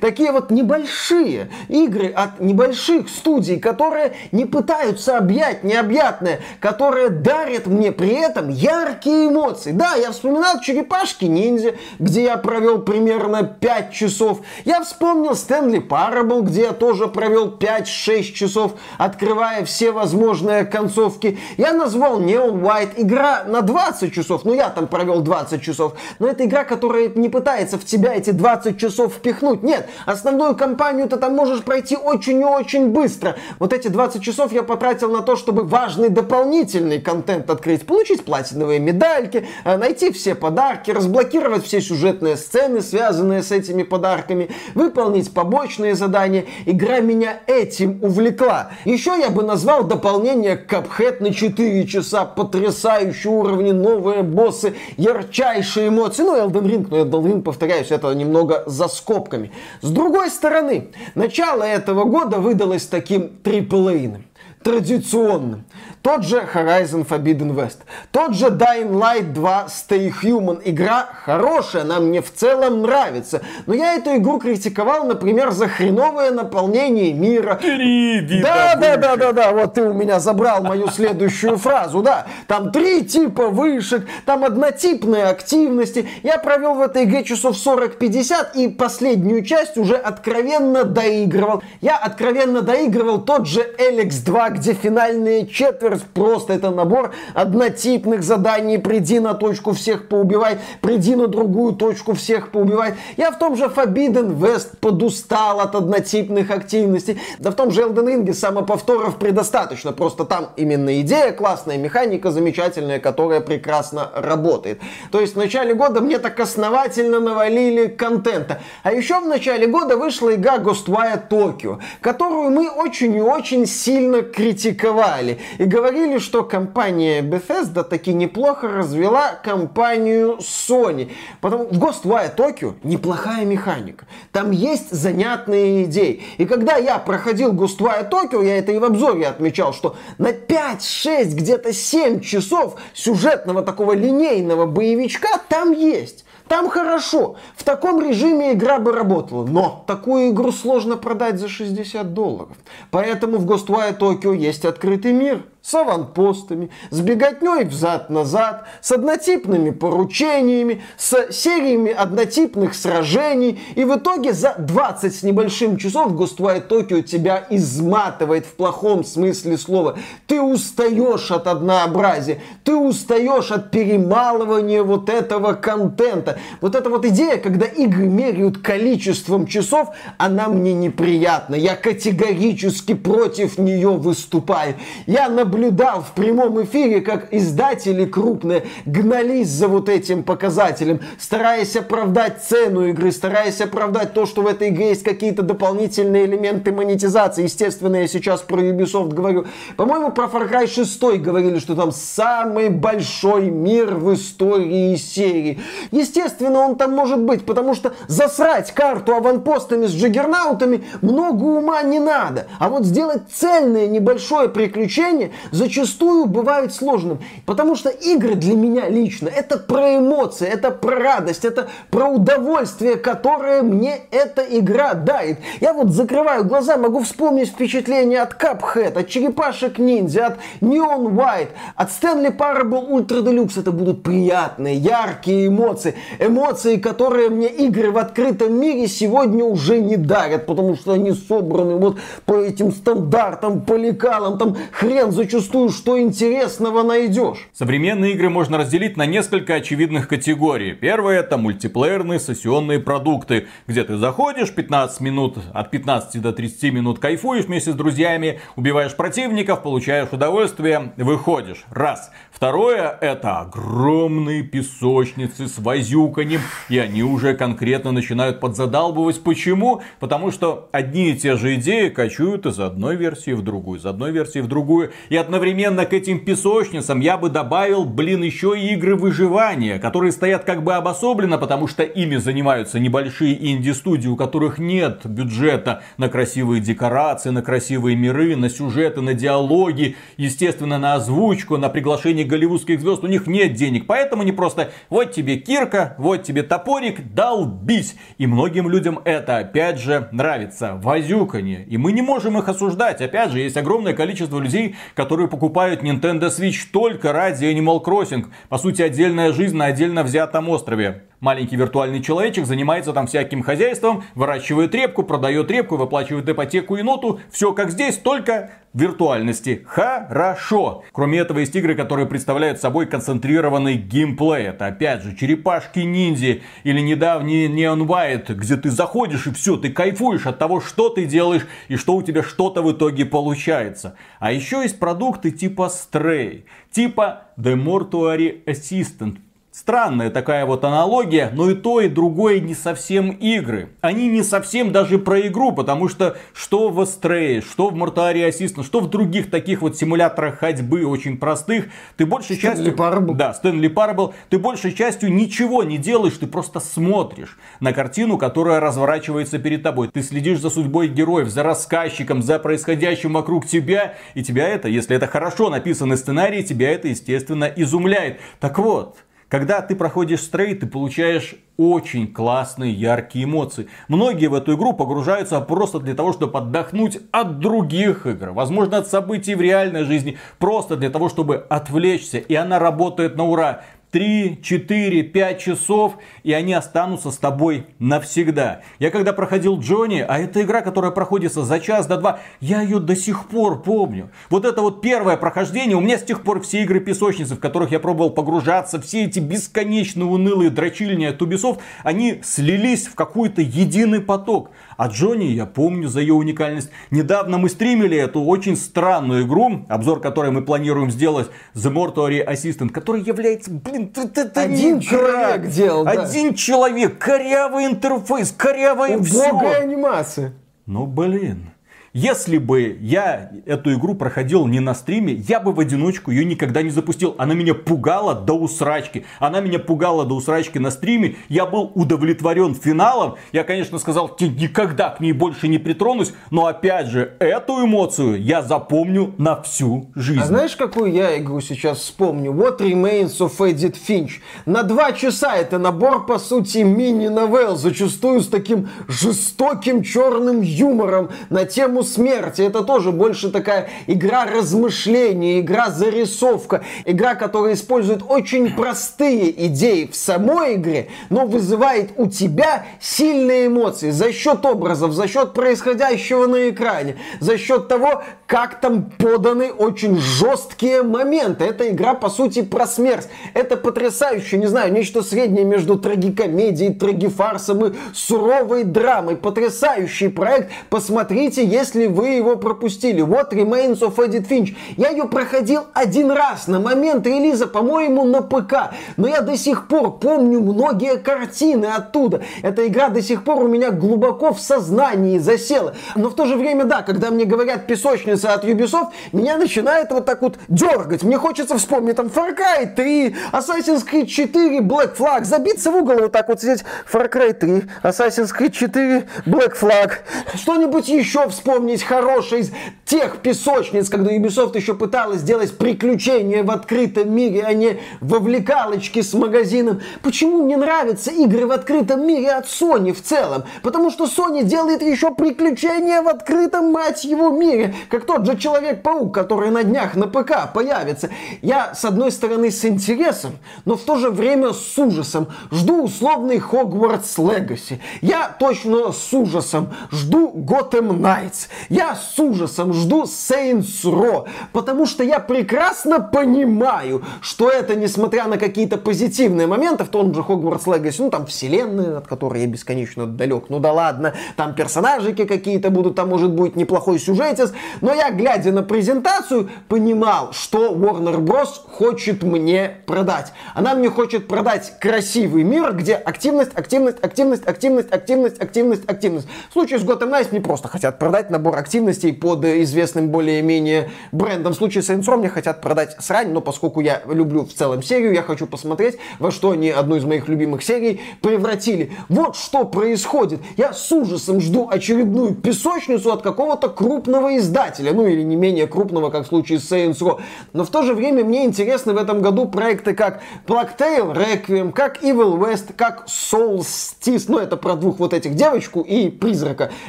такие 0.01 0.33
вот 0.33 0.51
небольшие 0.51 1.51
игры 1.69 2.09
от 2.09 2.41
небольших 2.41 3.09
студий, 3.09 3.59
которые 3.59 4.15
не 4.33 4.45
пытаются 4.45 5.17
объять 5.19 5.65
необъятное, 5.65 6.41
которые 6.61 7.09
дарят 7.09 7.67
мне 7.67 7.93
при 7.93 8.15
этом 8.15 8.49
яркие 8.49 9.29
эмоции. 9.29 9.73
Да, 9.73 9.95
я 9.95 10.13
вспоминал 10.13 10.61
черепашки 10.61 11.25
ниндзя, 11.25 11.75
где 11.99 12.25
я 12.25 12.37
провел 12.37 12.83
примерно 12.83 13.43
5 13.43 13.93
часов. 13.93 14.41
Я 14.65 14.83
вспомнил 14.83 15.35
Стэнли 15.35 15.79
Парабл, 15.79 16.43
где 16.43 16.63
я 16.63 16.73
тоже 16.73 17.09
провел 17.09 17.57
5-6 17.57 18.23
часов, 18.33 18.73
открывая 18.99 19.65
все 19.65 19.93
возможные 19.93 20.65
концовки. 20.65 21.39
Я 21.57 21.73
назвал 21.73 22.21
Neon 22.21 22.61
White 22.61 22.95
игра 22.97 23.45
на 23.45 23.63
20 23.63 24.13
часов, 24.13 24.45
ну 24.45 24.55
я 24.55 24.71
там 24.71 24.87
провел 24.87 25.21
20 25.21 25.63
часов, 25.63 25.95
но 26.19 26.29
это 26.29 26.45
игра, 26.45 26.65
которая 26.65 27.09
не 27.09 27.29
пытается 27.29 27.79
в 27.79 27.85
тебя 27.85 28.15
эти 28.15 28.31
20 28.31 28.79
часов 28.79 29.15
впихнуть. 29.15 29.44
Нет, 29.53 29.89
основную 30.07 30.57
кампанию 30.57 31.09
ты 31.09 31.17
там 31.17 31.35
можешь 31.35 31.63
пройти 31.63 31.97
очень 31.97 32.41
и 32.41 32.45
очень 32.45 32.89
быстро. 32.89 33.37
Вот 33.59 33.73
эти 33.73 33.89
20 33.89 34.23
часов 34.23 34.53
я 34.53 34.63
потратил 34.63 35.11
на 35.11 35.21
то, 35.21 35.37
чтобы 35.37 35.65
важный 35.65 36.09
дополнительный 36.09 37.01
контент 37.01 37.51
открыть, 37.51 37.87
получить 37.87 38.25
платиновые 38.25 38.81
медальки, 38.81 39.47
э, 39.65 39.77
найти 39.77 40.11
все 40.13 40.35
подарки, 40.35 40.91
разблокировать 40.91 41.65
все 41.65 41.81
сюжетные 41.81 42.37
сцены, 42.37 42.81
связанные 42.81 43.43
с 43.43 43.53
этими 43.53 43.83
подарками, 43.83 44.49
выполнить 44.75 45.33
побочные 45.33 45.95
задания. 45.95 46.45
Игра 46.67 47.01
меня 47.01 47.41
этим 47.47 47.99
увлекла. 48.03 48.71
Еще 48.85 49.19
я 49.19 49.31
бы 49.31 49.43
назвал 49.43 49.85
дополнение 49.85 50.57
Cuphead 50.57 51.23
на 51.23 51.35
4 51.35 51.87
часа, 51.87 52.25
потрясающие 52.25 53.33
уровни, 53.33 53.73
новые 53.73 54.23
боссы, 54.23 54.75
ярчайшие 54.97 55.89
эмоции. 55.89 56.23
Ну, 56.23 56.37
Elden 56.37 56.65
Ring, 56.65 56.87
но 56.91 56.99
Elden 56.99 57.25
Ring, 57.25 57.43
повторяюсь, 57.43 57.91
это 57.91 58.13
немного 58.15 58.65
за 58.67 58.89
скобками. 59.35 59.53
С 59.81 59.91
другой 59.91 60.31
стороны, 60.31 60.89
начало 61.15 61.63
этого 61.63 62.05
года 62.05 62.39
выдалось 62.39 62.87
таким 62.87 63.29
триплейным 63.43 64.25
традиционным. 64.65 65.65
Тот 66.03 66.23
же 66.23 66.37
Horizon 66.37 67.07
Forbidden 67.09 67.55
West, 67.55 67.79
тот 68.11 68.35
же 68.35 68.47
Dying 68.47 68.91
Light 68.91 69.33
2 69.33 69.67
Stay 69.69 70.13
Human. 70.23 70.61
Игра 70.63 71.09
хорошая, 71.25 71.83
она 71.83 71.99
мне 71.99 72.21
в 72.21 72.31
целом 72.31 72.83
нравится. 72.83 73.41
Но 73.67 73.73
я 73.73 73.95
эту 73.95 74.17
игру 74.17 74.39
критиковал, 74.39 75.07
например, 75.07 75.51
за 75.53 75.67
хреновое 75.67 76.31
наполнение 76.31 77.15
мира. 77.15 77.59
Вида 77.63 78.43
Да, 78.43 78.77
да, 78.77 78.97
да, 78.97 79.17
да, 79.17 79.33
да, 79.33 79.53
вот 79.53 79.75
ты 79.75 79.83
у 79.83 79.95
меня 79.95 80.21
забрал 80.21 80.63
мою 80.63 80.89
следующую 80.89 81.57
фразу, 81.57 82.03
да. 82.03 82.27
Там 82.49 82.71
три 82.71 83.03
типа 83.05 83.49
вышек, 83.49 84.07
там 84.27 84.45
однотипные 84.45 85.25
активности. 85.25 86.07
Я 86.23 86.37
провел 86.37 86.75
в 86.75 86.83
этой 86.83 87.05
игре 87.05 87.25
часов 87.25 87.57
40-50 87.57 88.49
и 88.55 88.69
последнюю 88.69 89.43
часть 89.43 89.79
уже 89.79 89.97
откровенно 89.97 90.85
доигрывал. 90.85 91.63
Я 91.81 91.97
откровенно 91.97 92.61
доигрывал 92.61 93.23
тот 93.23 93.47
же 93.47 93.63
Эликс 93.79 94.19
2, 94.19 94.51
где 94.55 94.73
финальная 94.75 95.47
четверть 95.47 96.03
просто 96.03 96.55
это 96.55 96.71
набор 96.71 97.13
однотипных 97.35 98.23
заданий. 98.23 98.79
Приди 98.79 99.21
на 99.21 99.35
точку, 99.35 99.73
всех 99.73 100.09
поубивай, 100.09 100.59
приди 100.81 101.17
на 101.17 101.27
другую 101.27 101.75
точку, 101.75 102.15
всех 102.15 102.51
поубивай. 102.51 102.95
Я 103.17 103.31
в 103.31 103.39
том 103.39 103.57
же 103.57 103.65
Forbidden 103.65 104.39
West 104.39 104.77
подустал 104.81 105.61
от 105.61 105.75
однотипных 105.75 106.51
активностей. 106.51 107.21
Да 107.39 107.51
в 107.51 107.55
том 107.55 107.71
же 107.71 107.83
Elden 107.83 108.25
Ring 108.25 108.33
самоповторов 108.33 109.17
предостаточно. 109.17 109.93
Просто 109.93 110.25
там 110.25 110.51
именно 110.57 111.01
идея 111.01 111.33
классная, 111.33 111.77
механика 111.77 112.31
замечательная, 112.31 113.01
которая 113.01 113.41
прекрасно 113.41 114.11
работает. 114.15 114.81
То 115.11 115.21
есть 115.21 115.35
в 115.35 115.39
начале 115.39 115.75
года 115.75 116.01
мне 116.01 116.19
так 116.19 116.39
основательно 116.41 117.21
навалили 117.21 117.87
контента. 117.87 118.61
А 118.83 118.93
еще 118.93 119.21
в 119.21 119.27
начале 119.27 119.67
года 119.67 119.97
вышла 119.97 120.35
игра 120.35 120.59
Ghostwire 120.59 121.29
Tokyo, 121.29 121.81
которую 122.01 122.51
мы 122.51 122.71
очень 122.71 123.15
и 123.17 123.21
очень 123.21 123.67
сильно 123.67 124.23
критиковали 124.23 124.44
критиковали. 124.45 125.39
И 125.57 125.65
говорили, 125.65 126.19
что 126.19 126.45
компания 126.45 127.23
Bethesda 127.23 127.83
таки 127.83 128.13
неплохо 128.13 128.69
развела 128.69 129.33
компанию 129.43 130.39
Sony. 130.41 131.11
Потому 131.41 131.65
в 131.65 131.79
Ghostwire 131.79 132.37
Tokyo 132.37 132.75
неплохая 132.83 133.47
механика. 133.47 134.05
Там 134.33 134.51
есть 134.51 134.91
занятные 134.91 135.85
идеи. 135.85 136.23
И 136.37 136.45
когда 136.45 136.77
я 136.77 136.99
проходил 136.99 137.55
Ghostwire 137.55 138.11
Tokyo, 138.11 138.45
я 138.45 138.59
это 138.59 138.73
и 138.73 138.79
в 138.79 138.85
обзоре 138.85 139.27
отмечал, 139.27 139.73
что 139.73 139.97
на 140.19 140.35
5, 140.35 140.85
6, 140.85 141.35
где-то 141.35 141.73
7 141.73 142.21
часов 142.21 142.77
сюжетного 142.93 143.63
такого 143.63 143.93
линейного 143.93 144.67
боевичка 144.67 145.29
там 145.49 145.73
есть. 145.73 146.27
Там 146.49 146.69
хорошо. 146.69 147.37
В 147.57 147.65
таком 147.65 148.03
режиме 148.03 148.53
игра 148.53 148.79
бы 148.79 148.93
работала. 148.93 149.47
Но 149.47 149.83
такую 149.87 150.31
игру 150.31 150.53
сложно 150.53 150.97
продать 150.97 151.39
за 151.39 151.49
60 151.49 152.13
долларов. 152.13 152.57
Поэтому 152.91 153.39
в 153.39 153.47
Ghostwire 153.51 153.99
Tokyo 153.99 154.34
есть 154.35 154.65
открытый 154.65 155.13
мир 155.13 155.43
с 155.65 155.75
аванпостами, 155.75 156.69
с 156.91 157.01
беготней 157.01 157.65
взад-назад, 157.65 158.65
с 158.83 158.93
однотипными 158.93 159.71
поручениями, 159.71 160.83
с 160.99 161.33
сериями 161.33 161.91
однотипных 161.91 162.75
сражений. 162.75 163.59
И 163.75 163.85
в 163.85 163.97
итоге 163.97 164.35
за 164.35 164.57
20 164.59 165.15
с 165.15 165.23
небольшим 165.23 165.79
часов 165.79 166.13
Ghostwire 166.13 166.69
Tokyo 166.69 167.03
тебя 167.03 167.47
изматывает 167.49 168.45
в 168.45 168.53
плохом 168.57 169.05
смысле 169.05 169.57
слова. 169.57 169.99
Ты 170.27 170.43
устаешь 170.43 171.31
от 171.31 171.47
однообразия, 171.47 172.43
ты 172.63 172.75
устаешь 172.75 173.51
от 173.51 173.71
перемалывания 173.71 174.83
вот 174.83 175.09
этого 175.09 175.55
контента. 175.55 176.39
Вот 176.61 176.75
эта 176.75 176.91
вот 176.91 177.07
идея, 177.07 177.39
когда 177.39 177.65
игры 177.65 178.07
меряют 178.07 178.59
количеством 178.59 179.47
часов, 179.47 179.89
она 180.19 180.49
мне 180.49 180.75
неприятна. 180.75 181.55
Я 181.55 181.75
категорически 181.75 182.93
против 182.93 183.57
нее 183.57 183.89
выступаю. 183.89 184.75
Я 185.07 185.31
наблюдаю 185.31 185.54
наблюдал 185.55 186.03
в 186.03 186.13
прямом 186.13 186.63
эфире, 186.65 187.01
как 187.01 187.33
издатели 187.33 188.05
крупные 188.05 188.65
гнались 188.87 189.49
за 189.49 189.69
вот 189.69 189.89
этим 189.89 190.25
показателем, 190.25 191.01
стараясь 191.19 191.77
оправдать 191.77 192.43
цену 192.43 192.87
игры, 192.89 193.13
стараясь 193.13 193.61
оправдать 193.61 194.15
то, 194.15 194.27
что 194.27 194.43
в 194.43 194.49
этой 194.49 194.71
игре 194.71 194.89
есть 194.89 195.05
какие-то 195.05 195.43
дополнительные 195.43 196.27
элементы 196.27 196.73
монетизации. 196.73 197.45
Естественно, 197.45 197.97
я 197.97 198.09
сейчас 198.09 198.41
про 198.43 198.61
Ubisoft 198.61 199.15
говорю. 199.15 199.47
По-моему, 199.77 200.11
про 200.11 200.25
Far 200.25 200.51
Cry 200.51 200.67
6 200.67 201.21
говорили, 201.21 201.59
что 201.61 201.77
там 201.77 201.93
самый 201.93 202.69
большой 202.69 203.51
мир 203.51 203.95
в 203.95 204.13
истории 204.13 204.97
серии. 204.97 205.61
Естественно, 205.93 206.59
он 206.61 206.77
там 206.77 206.93
может 206.93 207.21
быть, 207.21 207.47
потому 207.47 207.75
что 207.75 207.93
засрать 208.09 208.73
карту 208.73 209.15
аванпостами 209.15 209.87
с 209.87 209.93
джаггернаутами 209.93 210.85
много 211.01 211.45
ума 211.45 211.81
не 211.83 212.01
надо. 212.01 212.47
А 212.59 212.69
вот 212.69 212.85
сделать 212.85 213.23
цельное 213.33 213.87
небольшое 213.87 214.49
приключение 214.49 215.31
зачастую 215.51 216.27
бывает 216.27 216.73
сложным. 216.73 217.19
Потому 217.47 217.77
что 217.77 217.91
игры 217.91 218.35
для 218.35 218.55
меня 218.55 218.89
лично 218.89 219.29
это 219.29 219.59
про 219.59 219.97
эмоции, 219.97 220.47
это 220.47 220.71
про 220.71 220.97
радость, 220.97 221.45
это 221.45 221.69
про 221.91 222.09
удовольствие, 222.09 222.97
которое 222.97 223.63
мне 223.63 224.01
эта 224.11 224.43
игра 224.43 224.95
дает. 224.95 225.39
Я 225.61 225.73
вот 225.73 225.91
закрываю 225.91 226.45
глаза, 226.45 226.77
могу 226.77 227.03
вспомнить 227.03 227.49
впечатление 227.49 228.23
от 228.23 228.41
Cuphead, 228.41 228.99
от 228.99 229.09
Черепашек 229.09 229.79
Ниндзя, 229.79 230.27
от 230.27 230.39
Neon 230.61 231.15
White, 231.15 231.51
от 231.77 231.89
Stanley 231.91 232.37
Parable 232.37 232.89
Ultra 232.89 233.23
Deluxe. 233.23 233.61
Это 233.61 233.73
будут 233.73 234.03
приятные, 234.03 234.77
яркие 234.77 235.49
эмоции. 235.49 235.95
Эмоции, 236.19 236.77
которые 236.77 237.29
мне 237.29 237.49
игры 237.49 237.91
в 237.91 237.99
открытом 237.99 238.59
мире 238.59 238.89
сегодня 238.89 239.45
уже 239.45 239.81
не 239.81 239.97
дарят, 239.97 240.47
потому 240.47 240.77
что 240.77 240.93
они 240.93 241.13
собраны 241.13 241.77
вот 241.77 241.99
по 242.25 242.35
этим 242.35 242.73
стандартам, 242.73 243.63
по 243.63 243.75
лекалам, 243.75 244.39
там 244.39 244.57
хрен 244.73 245.13
зачастую 245.13 245.34
зачастую 245.35 245.71
что 245.71 246.01
интересного 246.01 246.83
найдешь. 246.85 247.49
Современные 247.53 248.13
игры 248.13 248.31
можно 248.31 248.57
разделить 248.57 248.97
на 248.97 249.05
несколько 249.05 249.55
очевидных 249.55 250.07
категорий. 250.07 250.75
Первое 250.75 251.21
это 251.21 251.37
мультиплеерные 251.37 252.21
сессионные 252.21 252.79
продукты, 252.79 253.49
где 253.67 253.83
ты 253.83 253.97
заходишь 253.97 254.55
15 254.55 255.01
минут, 255.01 255.39
от 255.53 255.71
15 255.73 256.23
до 256.23 256.33
30 256.33 256.73
минут 256.73 256.99
кайфуешь 257.01 257.47
вместе 257.47 257.73
с 257.73 257.75
друзьями, 257.75 258.41
убиваешь 258.55 258.95
противников, 258.95 259.63
получаешь 259.63 260.09
удовольствие, 260.13 260.93
выходишь. 260.97 261.65
Раз. 261.71 262.13
Второе 262.31 262.97
это 263.01 263.41
огромные 263.41 264.43
песочницы 264.43 265.49
с 265.49 265.59
возюканем, 265.59 266.41
и 266.69 266.79
они 266.79 267.03
уже 267.03 267.35
конкретно 267.35 267.93
начинают 267.93 268.41
подзадалбывать. 268.41 269.23
Почему? 269.23 269.83
Потому 269.99 270.31
что 270.31 270.69
одни 270.73 271.11
и 271.11 271.17
те 271.17 271.37
же 271.37 271.55
идеи 271.57 271.89
качуют 271.89 272.47
из 272.47 272.61
одной 272.61 272.97
версии 272.97 273.33
в 273.33 273.43
другую, 273.43 273.79
из 273.79 273.87
одной 273.87 274.13
версии 274.13 274.41
в 274.41 274.47
другую. 274.47 274.93
И 275.15 275.17
одновременно 275.17 275.87
к 275.87 275.93
этим 275.93 276.25
песочницам 276.25 276.99
я 276.99 277.17
бы 277.17 277.31
добавил, 277.31 277.85
блин, 277.85 278.25
еще 278.25 278.59
и 278.59 278.73
игры 278.73 278.97
выживания, 278.97 279.79
которые 279.79 280.11
стоят 280.11 280.43
как 280.43 280.65
бы 280.65 280.75
обособленно, 280.75 281.39
потому 281.39 281.69
что 281.69 281.85
ими 281.85 282.17
занимаются 282.17 282.81
небольшие 282.81 283.53
инди-студии, 283.53 284.09
у 284.09 284.17
которых 284.17 284.59
нет 284.59 285.03
бюджета 285.05 285.85
на 285.99 286.09
красивые 286.09 286.61
декорации, 286.61 287.31
на 287.31 287.43
красивые 287.43 287.95
миры, 287.95 288.35
на 288.35 288.51
сюжеты, 288.51 289.03
на 289.03 289.15
диалоги, 289.15 289.95
естественно, 290.17 290.79
на 290.79 290.95
озвучку, 290.95 291.59
на 291.59 291.69
приглашение 291.69 292.25
голливудских 292.25 292.81
звезд. 292.81 293.05
У 293.05 293.07
них 293.07 293.29
нет 293.29 293.55
денег, 293.55 293.87
поэтому 293.87 294.23
они 294.23 294.33
просто 294.33 294.73
вот 294.91 295.13
тебе 295.13 295.37
кирка, 295.37 295.95
вот 295.97 296.25
тебе 296.25 296.43
топорик, 296.43 297.15
долбись. 297.15 297.95
И 298.19 298.27
многим 298.27 298.69
людям 298.69 298.99
это, 299.05 299.39
опять 299.39 299.79
же, 299.79 300.09
нравится. 300.11 300.73
Возюканье. 300.83 301.65
И 301.67 301.77
мы 301.77 301.93
не 301.93 302.03
можем 302.03 302.37
их 302.37 302.49
осуждать. 302.49 303.01
Опять 303.01 303.31
же, 303.31 303.39
есть 303.39 303.57
огромное 303.57 303.93
количество 303.93 304.41
людей, 304.41 304.75
которые 304.97 305.04
которые 305.05 305.29
покупают 305.29 305.83
Nintendo 305.83 306.31
Switch 306.31 306.67
только 306.73 307.13
ради 307.13 307.45
Animal 307.45 307.85
Crossing. 307.85 308.29
По 308.49 308.57
сути, 308.57 308.81
отдельная 308.81 309.35
жизнь 309.35 309.55
на 309.55 309.67
отдельно 309.67 310.03
взятом 310.03 310.49
острове. 310.49 311.03
Маленький 311.25 311.57
виртуальный 311.57 312.03
человечек 312.03 312.45
занимается 312.45 312.93
там 312.93 313.07
всяким 313.07 313.43
хозяйством, 313.43 314.05
выращивает 314.15 314.75
репку, 314.75 315.05
продает 315.05 315.51
репку, 315.51 315.79
выплачивает 315.79 316.29
ипотеку 316.29 316.77
и 316.77 316.83
ноту. 316.83 317.19
Все 317.31 317.55
как 317.55 317.71
здесь, 317.71 317.97
только 317.97 318.51
виртуальности. 318.75 319.65
Хорошо. 319.67 320.85
Кроме 320.93 321.21
этого, 321.21 321.39
есть 321.39 321.57
игры, 321.57 321.77
которые 321.77 322.07
представляют 322.07 322.61
собой 322.61 322.85
концентрированный 322.85 323.77
геймплей. 323.77 324.49
Это 324.49 324.67
опять 324.67 325.03
же 325.03 325.17
черепашки 325.17 325.79
ниндзя 325.79 326.41
или 326.63 326.81
недавний 326.81 327.49
Neon 327.49 327.87
White, 327.87 328.35
где 328.35 328.59
ты 328.59 328.71
заходишь 328.71 329.27
и 329.27 329.33
все, 329.33 329.57
ты 329.57 329.71
кайфуешь 329.71 330.27
от 330.27 330.39
того, 330.39 330.61
что 330.61 330.91
ты 330.91 331.07
делаешь 331.07 331.47
и 331.69 331.77
что 331.77 331.97
у 331.97 332.03
тебя 332.03 332.23
что-то 332.23 332.61
в 332.61 332.71
итоге 332.71 333.07
получается. 333.07 333.97
А 334.21 334.31
еще 334.31 334.61
есть 334.61 334.79
продукты 334.79 335.31
типа 335.31 335.71
Stray, 335.73 336.45
типа 336.71 337.29
The 337.39 337.55
Mortuary 337.57 338.45
Assistant. 338.45 339.21
Странная 339.57 340.11
такая 340.11 340.47
вот 340.47 340.65
аналогия, 340.65 341.31
но 341.33 341.49
и 341.49 341.55
то, 341.55 341.81
и 341.81 341.89
другое 341.89 342.41
не 342.41 342.57
совсем 342.57 343.11
игры. 343.11 343.69
Они 343.83 344.09
не 344.09 344.25
совсем 344.25 344.73
даже 344.73 344.99
про 344.99 345.29
игру, 345.29 345.53
потому 345.53 345.89
что 345.89 346.17
что 346.33 346.71
в 346.71 346.81
Astray, 346.81 347.41
что 347.41 347.69
в 347.69 347.75
Mortuary 347.77 348.29
Assistant, 348.29 348.65
что 348.65 348.81
в 348.81 348.91
других 348.91 349.31
таких 349.31 349.63
вот 349.63 349.77
симуляторах 349.77 350.41
ходьбы 350.41 350.85
очень 350.85 351.19
простых, 351.19 351.67
ты 351.97 352.05
большей 352.05 352.37
частью... 352.37 352.75
Parable. 352.75 353.15
Да, 353.15 353.33
Стэнли 353.33 353.69
Парабл. 353.69 354.13
Ты 354.29 354.41
большей 354.41 354.75
частью 354.75 355.15
ничего 355.15 355.63
не 355.63 355.79
делаешь, 355.79 356.19
ты 356.19 356.27
просто 356.27 356.59
смотришь 356.59 357.39
на 357.61 357.73
картину, 357.73 358.19
которая 358.19 358.59
разворачивается 358.59 359.39
перед 359.39 359.63
тобой. 359.63 359.87
Ты 359.87 360.03
следишь 360.03 360.41
за 360.41 360.51
судьбой 360.51 360.89
героев, 360.89 361.29
за 361.29 361.45
рассказчиком, 361.45 362.25
за 362.25 362.41
происходящим 362.41 363.13
вокруг 363.13 363.47
тебя, 363.47 363.95
и 364.15 364.25
тебя 364.25 364.49
это, 364.49 364.67
если 364.67 364.97
это 364.97 365.07
хорошо 365.07 365.49
написанный 365.49 365.97
сценарий, 365.97 366.43
тебя 366.43 366.73
это, 366.73 366.89
естественно, 366.89 367.45
изумляет. 367.45 368.19
Так 368.41 368.59
вот, 368.59 368.97
когда 369.29 369.61
ты 369.63 369.75
проходишь 369.77 370.21
стрей, 370.21 370.55
ты 370.55 370.67
получаешь 370.67 371.35
очень 371.57 372.13
классные, 372.13 372.73
яркие 372.73 373.25
эмоции. 373.25 373.69
Многие 373.89 374.27
в 374.27 374.35
эту 374.35 374.55
игру 374.55 374.73
погружаются 374.73 375.41
просто 375.41 375.79
для 375.79 375.95
того, 375.95 376.13
чтобы 376.13 376.39
отдохнуть 376.39 376.99
от 377.13 377.39
других 377.39 378.07
игр. 378.07 378.31
Возможно, 378.31 378.79
от 378.79 378.89
событий 378.89 379.35
в 379.35 379.41
реальной 379.41 379.85
жизни. 379.85 380.19
Просто 380.39 380.77
для 380.77 380.91
того, 380.91 381.09
чтобы 381.09 381.37
отвлечься. 381.49 382.19
И 382.19 382.35
она 382.35 382.59
работает 382.59 383.17
на 383.17 383.25
ура. 383.25 383.63
3, 383.95 384.41
4, 384.43 385.03
5 385.05 385.39
часов, 385.39 385.99
и 386.25 386.33
они 386.33 386.53
останутся 386.53 387.13
с 387.13 387.17
тобой 387.17 387.69
навсегда. 387.79 388.63
Я 388.81 388.91
когда 388.91 389.13
проходил 389.13 389.61
Джонни, 389.61 390.01
а 390.01 390.19
это 390.19 390.43
игра, 390.43 390.63
которая 390.63 390.91
проходится 390.91 391.45
за 391.45 391.61
час 391.61 391.87
до 391.87 391.99
два, 391.99 392.19
я 392.41 392.61
ее 392.61 392.81
до 392.81 392.97
сих 392.97 393.29
пор 393.29 393.63
помню. 393.63 394.11
Вот 394.31 394.45
это 394.47 394.63
вот 394.63 394.81
первое 394.81 395.17
прохождение, 395.17 395.77
у 395.77 395.81
меня 395.81 395.97
с 395.97 396.03
тех 396.03 396.23
пор 396.25 396.43
все 396.43 396.65
игры 396.65 396.81
песочницы, 396.81 397.37
в 397.37 397.39
которых 397.39 397.71
я 397.71 397.79
пробовал 397.79 398.11
погружаться, 398.11 398.81
все 398.81 399.05
эти 399.05 399.21
бесконечно 399.21 400.11
унылые 400.11 400.51
дрочильни 400.51 401.05
от 401.05 401.23
Ubisoft, 401.23 401.61
они 401.85 402.21
слились 402.25 402.89
в 402.89 402.97
какой-то 402.97 403.43
единый 403.43 404.01
поток. 404.01 404.51
А 404.77 404.89
Джонни 404.89 405.25
я 405.25 405.47
помню 405.47 405.89
за 405.89 406.01
ее 406.01 406.15
уникальность. 406.15 406.71
Недавно 406.91 407.39
мы 407.39 407.49
стримили 407.49 407.97
эту 407.97 408.23
очень 408.23 408.57
странную 408.57 409.25
игру, 409.25 409.65
обзор 409.69 410.01
которой 410.01 410.31
мы 410.31 410.43
планируем 410.43 410.91
сделать 410.91 411.29
The 411.55 411.73
Mortuary 411.73 412.27
Assistant, 412.27 412.71
который 412.71 413.03
является, 413.03 413.51
блин, 413.51 413.93
это 413.95 414.41
один 414.41 414.81
человек 414.81 415.49
делал. 415.49 415.87
Один 415.87 416.31
да. 416.31 416.37
человек, 416.37 416.99
корявый 416.99 417.67
интерфейс, 417.67 418.33
корявое 418.37 419.01
все. 419.03 419.31
анимация. 419.63 420.35
Ну 420.67 420.87
блин. 420.87 421.54
Если 421.97 422.39
бы 422.39 422.77
я 422.81 423.31
эту 423.47 423.73
игру 423.75 423.95
проходил 423.95 424.49
не 424.49 424.59
на 424.59 424.75
стриме, 424.75 425.13
я 425.15 425.39
бы 425.39 425.53
в 425.53 425.61
одиночку 425.61 426.11
ее 426.11 426.25
никогда 426.25 426.61
не 426.61 426.71
запустил. 426.71 427.15
Она 427.19 427.35
меня 427.35 427.55
пугала 427.55 428.17
до 428.17 428.33
усрачки. 428.33 429.07
Она 429.21 429.39
меня 429.39 429.61
пугала 429.61 430.05
до 430.05 430.17
усрачки 430.17 430.59
на 430.59 430.73
стриме. 430.73 431.15
Я 431.29 431.47
был 431.47 431.71
удовлетворен 431.77 432.57
финалом. 432.57 433.15
Я, 433.31 433.45
конечно, 433.45 433.79
сказал, 433.79 434.17
никогда 434.19 434.91
к 434.91 434.99
ней 434.99 435.13
больше 435.13 435.47
не 435.47 435.59
притронусь. 435.59 436.13
Но 436.33 436.47
опять 436.47 436.89
же, 436.89 437.15
эту 437.21 437.65
эмоцию 437.65 438.21
я 438.21 438.43
запомню 438.43 439.15
на 439.17 439.41
всю 439.43 439.87
жизнь. 439.95 440.21
А 440.21 440.27
знаешь, 440.27 440.57
какую 440.57 440.93
я 440.93 441.17
игру 441.21 441.41
сейчас 441.41 441.79
вспомню? 441.79 442.33
What 442.33 442.59
Remains 442.59 443.19
of 443.21 443.39
Edith 443.39 443.77
Finch. 443.89 444.15
На 444.47 444.65
два 444.65 444.91
часа 444.91 445.37
это 445.37 445.59
набор, 445.59 446.07
по 446.07 446.19
сути, 446.19 446.59
мини-новелл, 446.59 447.55
зачастую 447.55 448.21
с 448.23 448.27
таким 448.27 448.69
жестоким 448.89 449.85
черным 449.85 450.41
юмором 450.41 451.11
на 451.31 451.45
тему 451.45 451.84
смерти. 451.85 452.43
Это 452.43 452.63
тоже 452.63 452.93
больше 452.93 453.31
такая 453.31 453.69
игра 453.87 454.25
размышления, 454.25 455.41
игра 455.41 455.71
зарисовка, 455.71 456.65
игра, 456.85 457.15
которая 457.15 457.55
использует 457.55 458.03
очень 458.07 458.55
простые 458.55 459.47
идеи 459.47 459.87
в 459.91 459.97
самой 459.97 460.55
игре, 460.55 460.89
но 461.11 461.27
вызывает 461.27 461.93
у 461.97 462.09
тебя 462.09 462.67
сильные 462.81 463.47
эмоции 463.47 463.91
за 463.91 464.13
счет 464.13 464.45
образов, 464.45 464.93
за 464.93 465.09
счет 465.09 465.33
происходящего 465.33 466.27
на 466.27 466.51
экране, 466.51 466.97
за 467.21 467.39
счет 467.39 467.69
того, 467.69 468.03
как 468.27 468.61
там 468.61 468.91
поданы 468.99 469.53
очень 469.53 469.99
жесткие 469.99 470.83
моменты. 470.83 471.45
Эта 471.45 471.69
игра, 471.69 471.95
по 471.95 472.09
сути, 472.09 472.43
про 472.43 472.67
смерть. 472.67 473.09
Это 473.35 473.57
потрясающе, 473.57 474.39
не 474.39 474.47
знаю, 474.47 474.73
нечто 474.73 475.03
среднее 475.03 475.45
между 475.45 475.79
трагикомедией, 475.79 476.75
трагифарсом 476.75 477.67
и 477.67 477.73
суровой 477.93 478.65
драмой. 478.65 479.17
Потрясающий 479.17 480.09
проект. 480.09 480.51
Посмотрите, 480.71 481.45
если 481.45 481.74
вы 481.75 482.09
его 482.09 482.37
пропустили. 482.37 483.03
Вот 483.03 483.33
Remains 483.33 483.81
of 483.81 483.97
Edith 483.97 484.29
Finch. 484.29 484.57
Я 484.77 484.91
ее 484.91 485.05
проходил 485.05 485.65
один 485.75 486.11
раз 486.11 486.47
на 486.47 486.61
момент 486.61 487.07
релиза, 487.07 487.47
по-моему, 487.47 488.05
на 488.05 488.23
ПК. 488.23 488.73
Но 488.97 489.09
я 489.09 489.21
до 489.21 489.37
сих 489.37 489.69
пор 489.69 489.99
помню 489.99 490.41
многие 490.41 490.97
картины 490.99 491.67
оттуда. 491.67 492.23
Эта 492.43 492.67
игра 492.67 492.89
до 492.89 493.03
сих 493.03 493.25
пор 493.25 493.43
у 493.43 493.49
меня 493.49 493.71
глубоко 493.71 494.33
в 494.33 494.41
сознании 494.41 495.19
засела. 495.19 495.75
Но 495.97 496.11
в 496.11 496.15
то 496.15 496.27
же 496.27 496.37
время, 496.37 496.65
да, 496.65 496.83
когда 496.83 497.11
мне 497.11 497.25
говорят 497.25 497.67
песочница 497.67 498.35
от 498.35 498.45
Ubisoft, 498.45 498.89
меня 499.13 499.37
начинает 499.37 499.91
вот 499.91 500.05
так 500.05 500.23
вот 500.23 500.37
дергать. 500.49 501.03
Мне 501.03 501.19
хочется 501.19 501.59
вспомнить 501.59 501.97
там 501.97 502.07
Far 502.07 502.37
Cry 502.37 502.75
3, 502.75 503.17
Assassin's 503.33 503.85
Creed 503.91 504.07
4, 504.07 504.61
Black 504.61 504.97
Flag, 504.97 505.25
забиться 505.25 505.71
в 505.71 505.77
угол 505.77 505.99
вот 505.99 506.13
так 506.13 506.29
вот 506.29 506.41
сидеть. 506.41 506.65
Far 506.91 507.11
Cry 507.11 507.33
3, 507.33 507.65
Assassin's 507.83 508.31
Creed 508.39 508.53
4, 508.53 509.07
Black 509.27 509.55
Flag. 509.61 509.93
Что-нибудь 510.35 510.89
еще 510.89 511.29
вспомнить 511.29 511.64
хорошее 511.83 512.43
из 512.43 512.53
тех 512.85 513.19
песочниц, 513.19 513.89
когда 513.89 514.15
Ubisoft 514.15 514.57
еще 514.57 514.75
пыталась 514.75 515.21
сделать 515.21 515.57
приключения 515.57 516.45
в 516.45 516.51
открытом 516.51 517.13
мире, 517.13 517.45
а 517.45 517.53
не 517.53 517.79
вовлекалочки 518.01 519.03
с 519.03 519.15
магазином. 519.15 519.81
Почему 520.03 520.45
мне 520.45 520.57
нравятся 520.57 521.11
игры 521.11 521.47
в 521.47 521.51
открытом 521.51 522.07
мире 522.07 522.33
от 522.33 522.47
Sony 522.47 522.93
в 522.93 523.03
целом? 523.03 523.45
Потому 523.63 523.91
что 523.91 524.05
Sony 524.05 524.45
делает 524.45 524.83
еще 524.83 525.15
приключения 525.15 526.03
в 526.03 526.09
открытом, 526.09 526.73
мать 526.73 527.05
его, 527.05 527.31
мире. 527.31 527.75
Как 527.89 528.05
тот 528.05 528.27
же 528.27 528.37
Человек-паук, 528.37 529.15
который 529.15 529.51
на 529.51 529.65
днях 529.65 529.95
на 529.95 530.07
ПК 530.07 530.53
появится. 530.53 531.09
Я, 531.41 531.75
с 531.75 531.85
одной 531.85 532.13
стороны, 532.13 532.51
с 532.51 532.65
интересом, 532.65 533.39
но 533.65 533.77
в 533.77 533.83
то 533.83 533.97
же 533.97 534.11
время 534.11 534.53
с 534.53 534.79
ужасом 534.79 535.29
жду 535.51 535.85
условный 535.85 536.39
Хогвартс 536.39 537.17
Легаси. 537.19 537.81
Я 538.03 538.29
точно 538.29 538.93
с 538.93 539.13
ужасом 539.13 539.73
жду 539.91 540.29
Готэм 540.29 541.01
Найтс. 541.01 541.47
Я 541.69 541.97
с 541.97 542.19
ужасом 542.19 542.73
жду 542.73 543.05
Saints 543.05 543.85
Row, 543.85 544.29
потому 544.53 544.87
что 544.87 545.03
я 545.05 545.21
прекрасно 545.21 546.01
понимаю, 546.01 547.03
что 547.21 547.51
это, 547.51 547.75
несмотря 547.75 548.27
на 548.27 548.39
какие-то 548.39 548.77
позитивные 548.79 549.47
моменты, 549.47 549.85
в 549.85 549.89
том 549.89 550.15
же 550.15 550.23
Хогвартс 550.23 550.67
Легаси, 550.67 551.03
ну 551.03 551.11
там 551.11 551.27
вселенная, 551.27 551.99
от 551.99 552.07
которой 552.07 552.43
я 552.43 552.47
бесконечно 552.47 553.07
далек, 553.07 553.45
ну 553.49 553.61
да 553.61 553.73
ладно, 553.73 554.15
там 554.37 554.55
персонажики 554.55 555.25
какие-то 555.25 555.71
будут, 555.71 555.95
там 555.95 556.09
может 556.09 556.33
быть 556.33 556.57
неплохой 556.57 556.99
сюжетец, 556.99 557.53
но 557.81 557.93
я, 557.93 558.11
глядя 558.11 558.53
на 558.53 558.63
презентацию, 558.63 559.51
понимал, 559.69 560.33
что 560.33 560.75
Warner 560.75 561.19
Bros. 561.19 561.49
хочет 561.73 562.23
мне 562.23 562.79
продать. 562.87 563.33
Она 563.55 563.75
мне 563.75 563.91
хочет 563.91 564.29
продать 564.29 564.79
красивый 564.81 565.43
мир, 565.43 565.73
где 565.73 565.95
активность, 565.95 566.53
активность, 566.55 566.99
активность, 567.03 567.47
активность, 567.47 567.93
активность, 567.93 568.41
активность, 568.41 568.89
активность. 568.89 569.29
В 569.51 569.53
случае 569.53 569.79
с 569.79 569.83
Gotham 569.83 570.11
Knights 570.11 570.29
мне 570.31 570.41
просто 570.41 570.69
хотят 570.69 570.99
продать 570.99 571.31
набор 571.35 571.59
активностей 571.59 572.13
под 572.13 572.45
известным 572.45 573.09
более-менее 573.09 573.91
брендом. 574.13 574.53
В 574.53 574.57
случае 574.57 574.83
с 574.83 574.91
Saints 574.91 575.05
Row 575.07 575.17
мне 575.17 575.29
хотят 575.29 575.61
продать 575.61 575.97
срань, 575.99 576.31
но 576.31 576.41
поскольку 576.41 576.81
я 576.81 577.03
люблю 577.07 577.45
в 577.45 577.53
целом 577.53 577.83
серию, 577.83 578.15
я 578.15 578.23
хочу 578.23 578.47
посмотреть, 578.47 578.99
во 579.19 579.33
что 579.33 579.51
они 579.51 579.71
одну 579.71 579.97
из 579.97 580.05
моих 580.05 580.29
любимых 580.29 580.63
серий 580.63 581.01
превратили. 581.23 581.91
Вот 582.09 582.37
что 582.37 582.65
происходит. 582.65 583.41
Я 583.57 583.73
с 583.73 583.91
ужасом 583.91 584.41
жду 584.41 584.69
очередную 584.71 585.35
песочницу 585.35 586.13
от 586.13 586.23
какого-то 586.23 586.69
крупного 586.69 587.37
издателя, 587.37 587.93
ну 587.93 588.07
или 588.07 588.23
не 588.23 588.37
менее 588.37 588.69
крупного, 588.69 589.11
как 589.11 589.25
в 589.25 589.29
случае 589.29 589.59
с 589.59 589.73
Saints 589.73 589.99
Row. 589.99 590.21
Но 590.53 590.65
в 590.65 590.71
то 590.71 590.83
же 590.83 590.95
время 590.95 591.25
мне 591.25 591.45
интересны 591.45 591.95
в 591.95 591.97
этом 591.97 592.23
году 592.23 592.47
проекты 592.47 592.95
как 592.95 593.23
Black 593.47 593.71
Tail, 593.77 594.15
Requiem, 594.15 594.71
как 594.71 595.03
Evil 595.03 595.37
West, 595.37 595.73
как 595.77 596.07
Solstice, 596.07 597.25
ну 597.27 597.39
это 597.39 597.57
про 597.57 597.75
двух 597.75 597.99
вот 597.99 598.15
этих 598.15 598.37
девочку 598.37 598.83
и 598.83 599.09
призрака. 599.09 599.73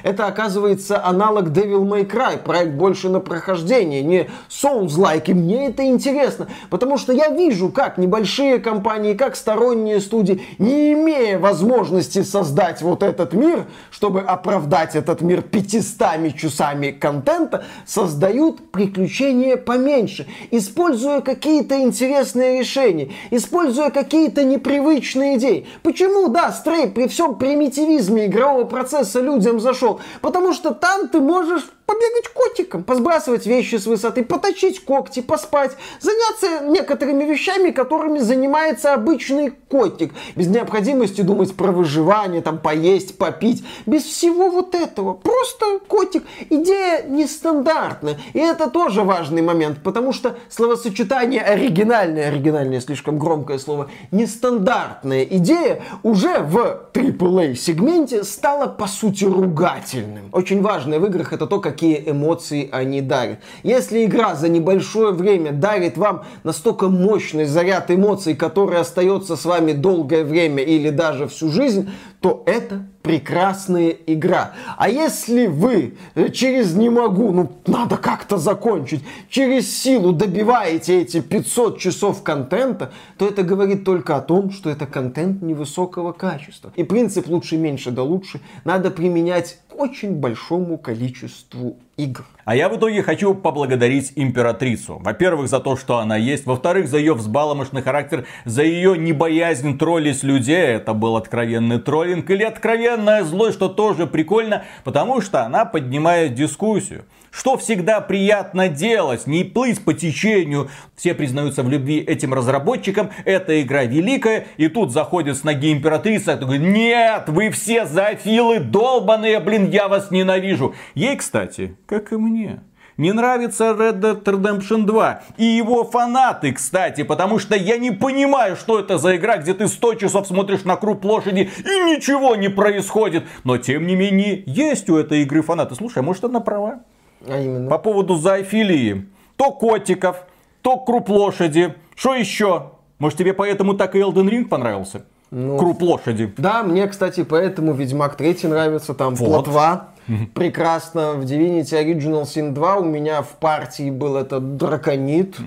Это 0.01 0.25
оказывается 0.25 1.05
аналог 1.05 1.34
Devil 1.43 1.83
May 1.85 2.05
Cry, 2.09 2.37
проект 2.37 2.73
больше 2.73 3.09
на 3.09 3.19
прохождение, 3.19 4.01
не 4.01 4.29
Souls-like, 4.49 5.25
и 5.27 5.33
мне 5.33 5.67
это 5.67 5.85
интересно, 5.85 6.47
потому 6.69 6.97
что 6.97 7.13
я 7.13 7.29
вижу, 7.29 7.69
как 7.69 7.97
небольшие 7.97 8.59
компании, 8.59 9.13
как 9.13 9.35
сторонние 9.35 9.99
студии, 9.99 10.41
не 10.57 10.93
имея 10.93 11.37
возможности 11.39 12.23
создать 12.23 12.81
вот 12.81 13.03
этот 13.03 13.33
мир, 13.33 13.65
чтобы 13.91 14.21
оправдать 14.21 14.95
этот 14.95 15.21
мир 15.21 15.41
500 15.41 16.35
часами 16.35 16.91
контента, 16.91 17.65
создают 17.85 18.71
приключения 18.71 19.57
поменьше, 19.57 20.27
используя 20.51 21.21
какие-то 21.21 21.81
интересные 21.81 22.59
решения, 22.59 23.11
используя 23.31 23.89
какие-то 23.89 24.43
непривычные 24.43 25.37
идеи. 25.37 25.67
Почему, 25.83 26.29
да, 26.29 26.51
Стрей 26.51 26.87
при 26.87 27.07
всем 27.07 27.35
примитивизме 27.35 28.25
игрового 28.25 28.65
процесса 28.65 29.19
людям 29.19 29.59
зашел? 29.59 29.99
Потому 30.21 30.53
что 30.53 30.73
там 30.73 31.07
ты 31.07 31.19
можешь 31.25 31.63
побегать 31.85 32.29
котиком, 32.33 32.83
посбрасывать 32.83 33.45
вещи 33.45 33.75
с 33.75 33.85
высоты, 33.85 34.23
поточить 34.23 34.83
когти, 34.83 35.21
поспать, 35.21 35.71
заняться 35.99 36.65
некоторыми 36.65 37.23
вещами, 37.23 37.71
которыми 37.71 38.19
занимается 38.19 38.93
обычный 38.93 39.51
котик, 39.51 40.13
без 40.35 40.47
необходимости 40.47 41.21
думать 41.21 41.55
про 41.55 41.71
выживание, 41.71 42.41
там 42.41 42.57
поесть, 42.57 43.17
попить, 43.17 43.63
без 43.85 44.03
всего 44.03 44.49
вот 44.49 44.73
этого. 44.73 45.13
Просто 45.13 45.79
котик. 45.87 46.23
Идея 46.49 47.03
нестандартная. 47.07 48.17
И 48.33 48.39
это 48.39 48.69
тоже 48.69 49.03
важный 49.03 49.41
момент, 49.41 49.79
потому 49.83 50.13
что 50.13 50.35
словосочетание 50.49 51.41
оригинальное, 51.41 52.29
оригинальное 52.29 52.81
слишком 52.81 53.19
громкое 53.19 53.59
слово, 53.59 53.89
нестандартная 54.11 55.23
идея 55.23 55.83
уже 56.03 56.39
в 56.39 56.89
AAA 56.93 57.55
сегменте 57.55 58.23
стала 58.23 58.67
по 58.67 58.87
сути 58.87 59.25
ругательным. 59.25 60.29
Очень 60.31 60.61
важное 60.61 60.99
в 60.99 61.05
играх 61.05 61.33
это 61.33 61.45
то, 61.47 61.59
как 61.59 61.74
какие 61.75 62.09
эмоции 62.09 62.69
они 62.71 63.01
дарят. 63.01 63.39
Если 63.61 64.05
игра 64.05 64.35
за 64.35 64.47
небольшое 64.47 65.11
время 65.11 65.51
дарит 65.51 65.97
вам 65.97 66.23
настолько 66.43 66.87
мощный 66.87 67.43
заряд 67.43 67.91
эмоций, 67.91 68.33
который 68.33 68.79
остается 68.79 69.35
с 69.35 69.43
вами 69.43 69.73
долгое 69.73 70.23
время 70.23 70.63
или 70.63 70.89
даже 70.89 71.27
всю 71.27 71.49
жизнь, 71.49 71.89
то 72.21 72.43
это 72.45 72.85
прекрасная 73.03 73.89
игра. 73.89 74.53
А 74.77 74.89
если 74.89 75.45
вы 75.47 75.95
э, 76.15 76.29
через 76.29 76.73
не 76.73 76.89
могу, 76.89 77.31
ну 77.31 77.51
надо 77.67 77.97
как-то 77.97 78.37
закончить, 78.37 79.03
через 79.29 79.71
силу 79.77 80.11
добиваете 80.11 81.01
эти 81.01 81.19
500 81.19 81.77
часов 81.77 82.23
контента, 82.23 82.91
то 83.17 83.27
это 83.27 83.43
говорит 83.43 83.83
только 83.83 84.15
о 84.15 84.21
том, 84.21 84.49
что 84.49 84.71
это 84.71 84.87
контент 84.87 85.43
невысокого 85.43 86.13
качества. 86.13 86.71
И 86.75 86.83
принцип 86.83 87.27
лучше 87.27 87.57
меньше 87.57 87.91
да 87.91 88.01
лучше 88.01 88.39
надо 88.63 88.89
применять 88.89 89.59
очень 89.77 90.15
большому 90.15 90.77
количеству 90.77 91.79
игр. 91.97 92.25
А 92.45 92.55
я 92.55 92.69
в 92.69 92.77
итоге 92.77 93.01
хочу 93.01 93.33
поблагодарить 93.33 94.13
императрицу. 94.15 94.99
Во-первых, 94.99 95.47
за 95.49 95.59
то, 95.59 95.75
что 95.75 95.97
она 95.97 96.15
есть. 96.15 96.45
Во-вторых, 96.45 96.87
за 96.87 96.99
ее 96.99 97.15
взбаломошный 97.15 97.81
характер, 97.81 98.27
за 98.45 98.61
ее 98.61 98.95
небоязнь 98.97 99.77
троллить 99.79 100.21
людей. 100.21 100.75
Это 100.75 100.93
был 100.93 101.15
откровенный 101.17 101.79
троллинг 101.79 102.29
или 102.29 102.43
откровенная 102.43 103.23
злость, 103.23 103.55
что 103.55 103.67
тоже 103.67 104.05
прикольно, 104.05 104.63
потому 104.83 105.21
что 105.21 105.43
она 105.43 105.65
поднимает 105.65 106.35
дискуссию. 106.35 107.05
Что 107.31 107.57
всегда 107.57 107.99
приятно 107.99 108.69
делать, 108.69 109.27
не 109.27 109.43
плыть 109.43 109.83
по 109.83 109.93
течению. 109.93 110.69
Все 110.95 111.13
признаются 111.13 111.63
в 111.63 111.69
любви 111.69 111.99
этим 111.99 112.33
разработчикам, 112.33 113.09
эта 113.25 113.61
игра 113.61 113.83
великая, 113.83 114.47
и 114.55 114.69
тут 114.69 114.93
заходит 114.93 115.35
с 115.35 115.43
ноги 115.43 115.73
императрица, 115.73 116.33
и 116.33 116.37
говорит, 116.37 116.61
нет, 116.61 117.23
вы 117.27 117.49
все 117.49 117.85
зоофилы 117.85 118.59
долбаные, 118.59 119.41
блин, 119.41 119.69
я 119.69 119.89
вас 119.89 120.11
ненавижу. 120.11 120.75
Ей, 120.93 121.17
кстати, 121.17 121.75
как 121.85 122.11
и 122.11 122.17
мне. 122.17 122.61
Не 122.97 123.11
нравится 123.11 123.71
Red 123.77 123.99
Dead 123.99 124.23
Redemption 124.23 124.85
2 124.85 125.21
и 125.37 125.43
его 125.43 125.83
фанаты, 125.83 126.53
кстати, 126.53 127.03
потому 127.03 127.39
что 127.39 127.55
я 127.55 127.77
не 127.77 127.91
понимаю, 127.91 128.55
что 128.55 128.79
это 128.79 128.97
за 128.97 129.17
игра, 129.17 129.37
где 129.37 129.53
ты 129.53 129.67
100 129.67 129.95
часов 129.95 130.27
смотришь 130.27 130.63
на 130.63 130.77
круг 130.77 131.01
площади 131.01 131.49
и 131.59 131.95
ничего 131.95 132.37
не 132.37 132.47
происходит. 132.47 133.25
Но 133.43 133.57
тем 133.57 133.85
не 133.85 133.95
менее, 133.95 134.43
есть 134.45 134.89
у 134.89 134.95
этой 134.95 135.23
игры 135.23 135.41
фанаты. 135.41 135.75
Слушай, 135.75 135.99
а 135.99 136.01
может 136.03 136.23
она 136.23 136.39
права? 136.39 136.83
А 137.27 137.37
именно? 137.37 137.69
По 137.69 137.79
поводу 137.79 138.15
зоофилии. 138.15 139.09
То 139.35 139.51
котиков, 139.51 140.25
то 140.61 140.77
круп 140.77 141.09
лошади. 141.09 141.75
Что 141.95 142.15
еще? 142.15 142.71
Может 142.97 143.17
тебе 143.17 143.33
поэтому 143.33 143.73
так 143.73 143.95
и 143.95 143.99
Elden 143.99 144.29
Ring 144.29 144.45
понравился? 144.45 145.03
Ну, 145.31 145.57
Круп 145.57 145.81
лошади. 145.81 146.33
Да, 146.37 146.63
мне, 146.63 146.87
кстати, 146.87 147.23
поэтому 147.23 147.73
Ведьмак 147.73 148.15
3 148.15 148.37
нравится, 148.43 148.93
там 148.93 149.15
вот. 149.15 149.25
плотва 149.25 149.89
прекрасно. 150.33 151.13
В 151.13 151.23
Divinity 151.23 151.73
Original 151.73 152.23
Sin 152.23 152.51
2 152.51 152.75
у 152.77 152.83
меня 152.83 153.21
в 153.21 153.37
партии 153.39 153.89
был 153.89 154.15
этот 154.17 154.57
драконит. 154.57 155.37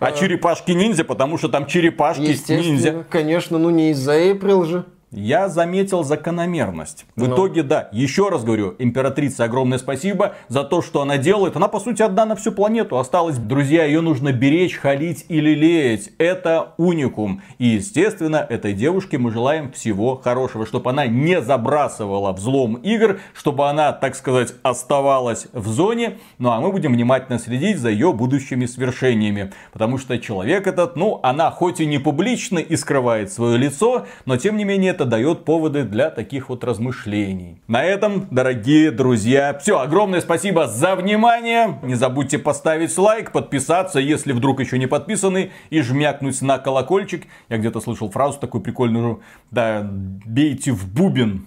А 0.00 0.12
черепашки 0.12 0.72
ниндзя, 0.72 1.04
потому 1.04 1.38
что 1.38 1.48
там 1.48 1.66
черепашки 1.66 2.36
ниндзя. 2.52 3.04
Конечно, 3.10 3.58
ну 3.58 3.70
не 3.70 3.90
из-за 3.90 4.12
Эйприл 4.12 4.64
же. 4.64 4.84
Я 5.10 5.48
заметил 5.48 6.04
закономерность. 6.04 7.06
В 7.16 7.26
ну. 7.26 7.34
итоге, 7.34 7.62
да, 7.62 7.88
еще 7.92 8.28
раз 8.28 8.44
говорю, 8.44 8.74
императрице 8.78 9.40
огромное 9.40 9.78
спасибо 9.78 10.34
за 10.48 10.64
то, 10.64 10.82
что 10.82 11.00
она 11.00 11.16
делает. 11.16 11.56
Она, 11.56 11.68
по 11.68 11.80
сути, 11.80 12.02
одна 12.02 12.26
на 12.26 12.36
всю 12.36 12.52
планету 12.52 12.98
осталась. 12.98 13.38
Друзья, 13.38 13.84
ее 13.84 14.02
нужно 14.02 14.32
беречь, 14.32 14.76
халить 14.76 15.24
или 15.28 15.54
лелеять. 15.54 16.10
Это 16.18 16.74
уникум. 16.76 17.40
И, 17.58 17.68
естественно, 17.68 18.36
этой 18.36 18.74
девушке 18.74 19.16
мы 19.16 19.30
желаем 19.30 19.72
всего 19.72 20.16
хорошего. 20.16 20.66
Чтобы 20.66 20.90
она 20.90 21.06
не 21.06 21.40
забрасывала 21.40 22.32
взлом 22.32 22.74
игр, 22.74 23.20
чтобы 23.32 23.66
она, 23.66 23.92
так 23.92 24.14
сказать, 24.14 24.54
оставалась 24.62 25.46
в 25.54 25.68
зоне. 25.68 26.18
Ну, 26.36 26.50
а 26.50 26.60
мы 26.60 26.70
будем 26.70 26.92
внимательно 26.92 27.38
следить 27.38 27.78
за 27.78 27.88
ее 27.88 28.12
будущими 28.12 28.66
свершениями. 28.66 29.52
Потому 29.72 29.96
что 29.96 30.18
человек 30.18 30.66
этот, 30.66 30.96
ну, 30.96 31.18
она 31.22 31.50
хоть 31.50 31.80
и 31.80 31.86
не 31.86 31.98
публично 31.98 32.58
и 32.58 32.76
скрывает 32.76 33.32
свое 33.32 33.56
лицо, 33.56 34.06
но, 34.26 34.36
тем 34.36 34.58
не 34.58 34.64
менее, 34.64 34.97
это 34.98 35.04
дает 35.04 35.44
поводы 35.44 35.84
для 35.84 36.10
таких 36.10 36.48
вот 36.48 36.64
размышлений. 36.64 37.62
На 37.68 37.84
этом, 37.84 38.26
дорогие 38.32 38.90
друзья, 38.90 39.56
все. 39.56 39.78
Огромное 39.78 40.20
спасибо 40.20 40.66
за 40.66 40.96
внимание. 40.96 41.78
Не 41.82 41.94
забудьте 41.94 42.36
поставить 42.36 42.98
лайк, 42.98 43.30
подписаться, 43.30 44.00
если 44.00 44.32
вдруг 44.32 44.58
еще 44.58 44.76
не 44.76 44.88
подписаны, 44.88 45.52
и 45.70 45.82
жмякнуть 45.82 46.42
на 46.42 46.58
колокольчик. 46.58 47.28
Я 47.48 47.58
где-то 47.58 47.80
слышал 47.80 48.10
фразу 48.10 48.40
такую 48.40 48.60
прикольную, 48.60 49.20
да, 49.52 49.88
бейте 49.88 50.72
в 50.72 50.92
бубен. 50.92 51.46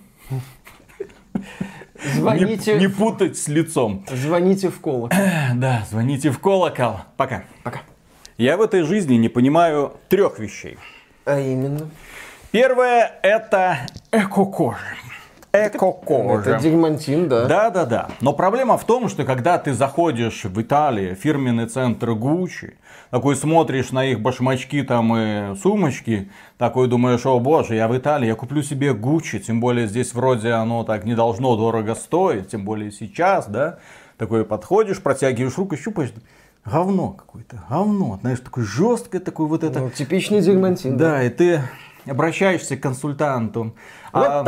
Звоните... 2.15 2.75
Не, 2.75 2.79
не 2.79 2.87
путать 2.87 3.37
с 3.37 3.49
лицом. 3.49 4.05
Звоните 4.09 4.69
в 4.69 4.79
колокол. 4.79 5.19
Да, 5.55 5.85
звоните 5.91 6.31
в 6.31 6.39
колокол. 6.39 7.01
Пока. 7.17 7.43
Пока. 7.63 7.81
Я 8.37 8.55
в 8.55 8.61
этой 8.61 8.83
жизни 8.83 9.15
не 9.15 9.27
понимаю 9.27 9.97
трех 10.07 10.39
вещей. 10.39 10.77
А 11.25 11.37
именно? 11.37 11.89
Первое 12.51 13.13
это 13.21 13.77
эко-кожа. 14.11 14.77
Эко-кожа. 15.53 16.51
Это 16.51 16.59
дигмантин, 16.61 17.29
да? 17.29 17.45
Да, 17.45 17.69
да, 17.69 17.85
да. 17.85 18.09
Но 18.19 18.33
проблема 18.33 18.77
в 18.77 18.83
том, 18.83 19.07
что 19.07 19.23
когда 19.23 19.57
ты 19.57 19.73
заходишь 19.73 20.43
в 20.43 20.61
Италию, 20.61 21.15
фирменный 21.15 21.67
центр 21.67 22.11
Гуччи, 22.11 22.75
такой 23.09 23.37
смотришь 23.37 23.91
на 23.91 24.03
их 24.03 24.19
башмачки 24.19 24.83
там 24.83 25.15
и 25.15 25.55
сумочки, 25.55 26.29
такой 26.57 26.89
думаешь, 26.89 27.25
о 27.25 27.39
боже, 27.39 27.75
я 27.75 27.87
в 27.87 27.97
Италии, 27.97 28.27
я 28.27 28.35
куплю 28.35 28.63
себе 28.63 28.93
Гуччи, 28.93 29.39
тем 29.39 29.61
более 29.61 29.87
здесь 29.87 30.13
вроде 30.13 30.51
оно 30.51 30.83
так 30.83 31.05
не 31.05 31.15
должно 31.15 31.55
дорого 31.55 31.95
стоить, 31.95 32.49
тем 32.49 32.65
более 32.65 32.91
сейчас, 32.91 33.47
да. 33.47 33.79
Такой 34.17 34.43
подходишь, 34.43 35.01
протягиваешь 35.01 35.57
руку, 35.57 35.77
щупаешь, 35.77 36.11
говно 36.65 37.11
какое-то, 37.11 37.63
говно, 37.69 38.19
знаешь, 38.21 38.41
такое 38.41 38.65
жесткое, 38.65 39.21
такое 39.21 39.47
вот 39.47 39.63
это. 39.63 39.79
Ну, 39.79 39.89
типичный 39.89 40.41
дигмантин. 40.41 40.97
Да, 40.97 41.11
да, 41.11 41.23
и 41.23 41.29
ты 41.29 41.61
обращаешься 42.05 42.77
к 42.77 42.81
консультанту. 42.81 43.73
А, 44.13 44.45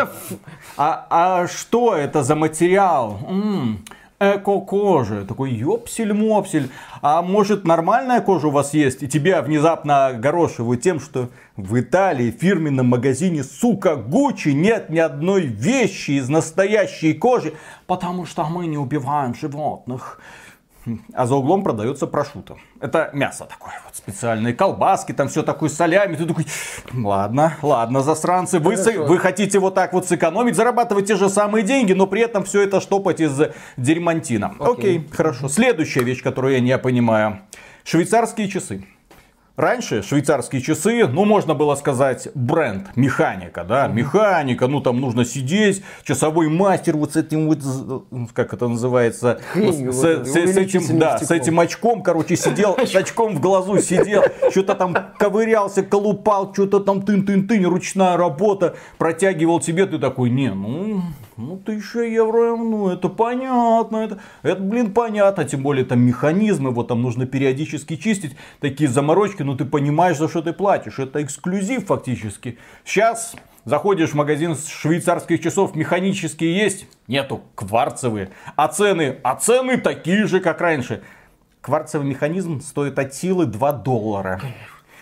а, 0.78 1.08
а 1.10 1.48
что 1.48 1.96
это 1.96 2.24
за 2.24 2.36
материал? 2.36 3.20
М-м, 3.28 3.86
эко-кожа. 4.20 5.26
Такой 5.26 5.52
ёпсель-мопсель. 5.52 6.70
А 7.02 7.22
может 7.22 7.66
нормальная 7.66 8.22
кожа 8.22 8.48
у 8.48 8.52
вас 8.52 8.74
есть? 8.74 9.04
И 9.04 9.08
тебя 9.08 9.42
внезапно 9.42 10.08
огорошивают 10.08 10.82
тем, 10.82 11.00
что 11.00 11.30
в 11.56 11.80
Италии 11.80 12.32
в 12.32 12.40
фирменном 12.40 12.88
магазине, 12.88 13.44
сука, 13.44 13.96
Гуччи 13.96 14.50
нет 14.50 14.90
ни 14.90 15.00
одной 15.00 15.44
вещи 15.44 16.12
из 16.12 16.30
настоящей 16.30 17.14
кожи, 17.14 17.54
потому 17.88 18.26
что 18.26 18.44
мы 18.46 18.68
не 18.68 18.78
убиваем 18.78 19.36
животных. 19.36 20.20
А 21.14 21.26
за 21.26 21.36
углом 21.36 21.64
продается 21.64 22.08
прошута. 22.08 22.58
Это 22.80 23.10
мясо 23.14 23.46
такое 23.46 23.74
вот 23.86 23.96
специальные, 23.96 24.54
колбаски, 24.54 25.14
там 25.14 25.28
все 25.30 25.44
такое 25.44 25.70
солями. 25.70 26.16
Ты 26.16 26.26
такой, 26.26 26.46
ладно, 26.94 27.58
ладно, 27.62 28.02
засранцы, 28.02 28.60
вы, 28.60 28.76
вы 28.76 29.18
хотите 29.18 29.60
вот 29.60 29.76
так 29.76 29.94
вот 29.94 30.08
сэкономить, 30.08 30.56
зарабатывать 30.56 31.08
те 31.08 31.16
же 31.16 31.30
самые 31.30 31.64
деньги, 31.64 31.94
но 31.94 32.08
при 32.08 32.22
этом 32.22 32.44
все 32.44 32.62
это 32.62 32.82
штопать 32.82 33.22
из 33.22 33.40
дерьмантина. 33.78 34.56
Окей, 34.60 34.74
Окей 34.74 35.10
хорошо. 35.12 35.48
Следующая 35.48 36.04
вещь, 36.04 36.22
которую 36.22 36.54
я 36.54 36.60
не 36.60 36.78
понимаю. 36.78 37.40
Швейцарские 37.84 38.48
часы. 38.50 38.86
Раньше 39.56 40.02
швейцарские 40.02 40.64
часы, 40.64 41.08
ну, 41.08 41.26
можно 41.26 41.54
было 41.54 41.76
сказать, 41.76 42.28
бренд, 42.34 42.88
механика, 42.96 43.64
да, 43.64 43.88
механика, 43.88 44.66
ну, 44.68 44.82
там 44.82 45.00
нужно 45.00 45.26
сидеть, 45.26 45.84
часовой 46.04 46.50
мастер 46.50 46.98
вот 46.98 47.14
с 47.14 47.18
этим 47.18 47.48
вот, 47.48 48.34
как 48.34 48.56
это 48.56 48.68
называется, 48.68 49.40
Хрень, 49.52 49.94
с, 49.94 49.96
вот, 49.96 50.28
с, 50.28 50.32
с, 50.32 50.58
этим, 50.58 50.98
да, 50.98 51.20
с 51.20 51.30
этим 51.30 51.60
очком, 51.60 52.02
короче, 52.02 52.36
сидел, 52.36 52.76
с 52.84 52.96
очком 52.96 53.36
в 53.36 53.42
глазу 53.42 53.78
сидел, 53.78 54.24
что-то 54.50 54.74
там 54.74 54.98
ковырялся, 55.20 55.84
колупал, 55.84 56.52
что-то 56.52 56.80
там 56.80 57.04
тын-тын-тын, 57.04 57.64
ручная 57.68 58.18
работа, 58.18 58.76
протягивал 58.98 59.60
тебе, 59.60 59.86
ты 59.86 60.00
такой, 60.00 60.32
не, 60.32 60.52
ну, 60.52 61.04
ну, 61.38 61.58
тысяча 61.58 62.00
евро, 62.00 62.56
ну, 62.56 62.90
это 62.90 63.08
понятно, 63.10 63.98
это, 63.98 64.20
это, 64.42 64.62
блин, 64.62 64.94
понятно, 64.94 65.46
тем 65.46 65.62
более 65.62 65.86
там 65.86 66.00
механизмы, 66.02 66.72
вот 66.72 66.88
там 66.88 67.04
нужно 67.04 67.28
периодически 67.28 67.98
чистить, 67.98 68.36
такие 68.60 68.90
заморочки, 68.90 69.43
ну, 69.44 69.56
ты 69.56 69.66
понимаешь, 69.66 70.18
за 70.18 70.28
что 70.28 70.42
ты 70.42 70.54
платишь, 70.54 71.00
это 71.00 71.24
эксклюзив 71.24 71.86
фактически. 71.86 72.58
Сейчас 72.84 73.36
заходишь 73.66 74.12
в 74.12 74.16
магазин 74.16 74.56
швейцарских 74.56 75.42
часов, 75.42 75.76
механические 75.76 76.58
есть, 76.58 76.88
нету, 77.08 77.42
кварцевые, 77.56 78.30
а 78.56 78.68
цены, 78.68 79.18
а 79.24 79.36
цены 79.36 79.78
такие 79.78 80.26
же, 80.28 80.40
как 80.40 80.62
раньше. 80.62 81.02
Кварцевый 81.62 82.08
механизм 82.08 82.60
стоит 82.60 83.00
от 83.00 83.14
силы 83.14 83.46
2 83.46 83.72
доллара. 83.72 84.42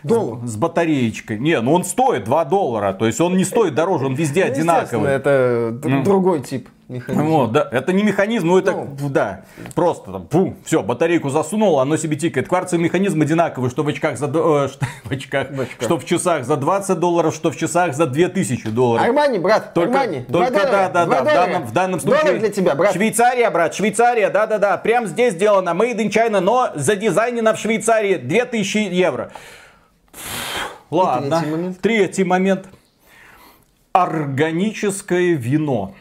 Доллар. 0.04 0.48
С, 0.48 0.52
с 0.52 0.56
батареечкой. 0.58 1.40
Не, 1.40 1.60
ну 1.62 1.74
он 1.74 1.84
стоит 1.84 2.24
2 2.24 2.46
доллара. 2.46 2.94
То 2.94 3.08
есть 3.08 3.20
он 3.20 3.36
не 3.36 3.44
стоит 3.44 3.74
дороже, 3.74 4.06
он 4.06 4.14
везде 4.14 4.46
ну, 4.46 4.52
одинаковый. 4.52 5.12
Это 5.12 5.80
mm. 5.82 6.04
другой 6.04 6.42
тип 6.42 6.70
механизм. 6.92 7.26
Вот, 7.26 7.52
да, 7.52 7.68
это 7.72 7.94
не 7.94 8.04
механизм, 8.04 8.48
ну 8.48 8.58
это, 8.58 8.74
ну, 8.74 9.10
да, 9.10 9.42
просто 9.76 10.12
там, 10.12 10.28
фу, 10.30 10.56
все, 10.66 10.84
батарейку 10.84 11.30
засунул, 11.30 11.80
оно 11.80 11.98
себе 11.98 12.16
тикает. 12.18 12.48
Кварцевый 12.48 12.84
механизм 12.84 13.22
одинаковый, 13.22 13.70
что 13.70 13.84
в 13.84 13.88
очках 13.88 14.18
за, 14.18 14.26
э, 14.28 14.68
что, 14.72 14.86
в 15.06 15.12
очках, 15.12 15.52
в 15.52 15.62
очках, 15.62 15.82
что 15.82 15.98
в 15.98 16.06
часах 16.06 16.46
за 16.46 16.58
20 16.58 17.00
долларов, 17.00 17.34
что 17.34 17.52
в 17.52 17.58
часах 17.58 17.96
за 17.96 18.06
2000 18.06 18.70
долларов. 18.70 19.06
Армани, 19.06 19.40
брат, 19.40 19.74
только, 19.74 20.02
Армани, 20.02 20.24
только, 20.24 20.52
да, 20.52 20.90
да, 20.90 21.06
да, 21.06 21.22
в 21.22 21.24
данном, 21.24 21.64
в 21.64 21.72
данном 21.72 22.00
случае. 22.00 22.24
Доллар 22.24 22.40
для 22.40 22.50
тебя, 22.50 22.76
брат. 22.76 22.94
Швейцария, 22.94 23.50
брат, 23.50 23.74
Швейцария, 23.74 24.30
да, 24.30 24.46
да, 24.46 24.58
да, 24.58 24.78
прям 24.78 25.08
здесь 25.08 25.34
сделано, 25.34 25.70
made 25.70 25.98
in 25.98 26.10
China, 26.10 26.40
но 26.40 26.72
задизайнено 26.76 27.54
в 27.54 27.60
Швейцарии 27.60 28.16
2000 28.16 28.78
евро. 28.78 29.32
Ладно. 30.90 31.40
Третий 31.40 31.52
момент. 31.52 31.82
Третий 31.82 32.24
момент. 32.24 32.68
Органическое 33.94 35.36
вино. 35.36 35.94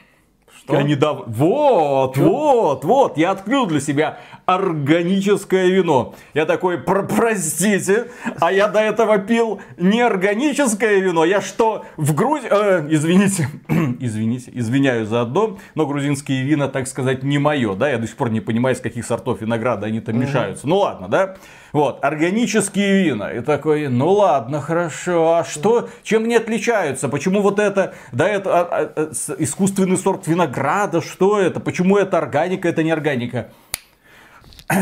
Я 0.76 0.82
недавно... 0.82 1.24
Вот, 1.26 2.14
Что? 2.14 2.24
вот, 2.24 2.84
вот. 2.84 3.16
Я 3.16 3.30
открыл 3.30 3.66
для 3.66 3.80
себя 3.80 4.18
органическое 4.46 5.68
вино. 5.68 6.14
Я 6.34 6.46
такой, 6.46 6.78
Про 6.78 7.04
простите, 7.04 8.08
а 8.40 8.52
я 8.52 8.68
до 8.68 8.80
этого 8.80 9.18
пил 9.18 9.60
неорганическое 9.78 10.98
вино. 10.98 11.24
Я 11.24 11.40
что, 11.40 11.84
в 11.96 12.14
Грузии... 12.14 12.48
Э, 12.50 12.86
извините, 12.90 13.48
извините, 14.00 14.50
извиняюсь 14.54 15.08
за 15.08 15.22
одно, 15.22 15.58
но 15.74 15.86
грузинские 15.86 16.42
вина, 16.42 16.68
так 16.68 16.88
сказать, 16.88 17.22
не 17.22 17.38
мое, 17.38 17.74
да? 17.74 17.88
Я 17.88 17.98
до 17.98 18.06
сих 18.06 18.16
пор 18.16 18.30
не 18.30 18.40
понимаю, 18.40 18.74
из 18.74 18.80
каких 18.80 19.06
сортов 19.06 19.40
винограда 19.40 19.86
они 19.86 20.00
там 20.00 20.16
угу. 20.16 20.24
мешаются. 20.24 20.66
Ну 20.66 20.78
ладно, 20.78 21.08
да? 21.08 21.36
Вот, 21.72 22.04
органические 22.04 23.04
вина. 23.04 23.32
И 23.32 23.40
такой, 23.40 23.88
ну 23.88 24.10
ладно, 24.10 24.60
хорошо. 24.60 25.34
А 25.34 25.44
что, 25.44 25.88
чем 26.02 26.24
они 26.24 26.36
отличаются? 26.36 27.08
Почему 27.08 27.40
вот 27.42 27.58
это, 27.58 27.94
да, 28.12 28.28
это 28.28 28.60
а, 28.60 28.62
а, 28.62 28.92
а 28.96 29.10
искусственный 29.38 29.96
сорт 29.96 30.26
винограда? 30.26 31.00
Что 31.00 31.38
это? 31.38 31.60
Почему 31.60 31.96
это 31.96 32.18
органика, 32.18 32.68
это 32.68 32.82
не 32.82 32.90
органика? 32.90 33.50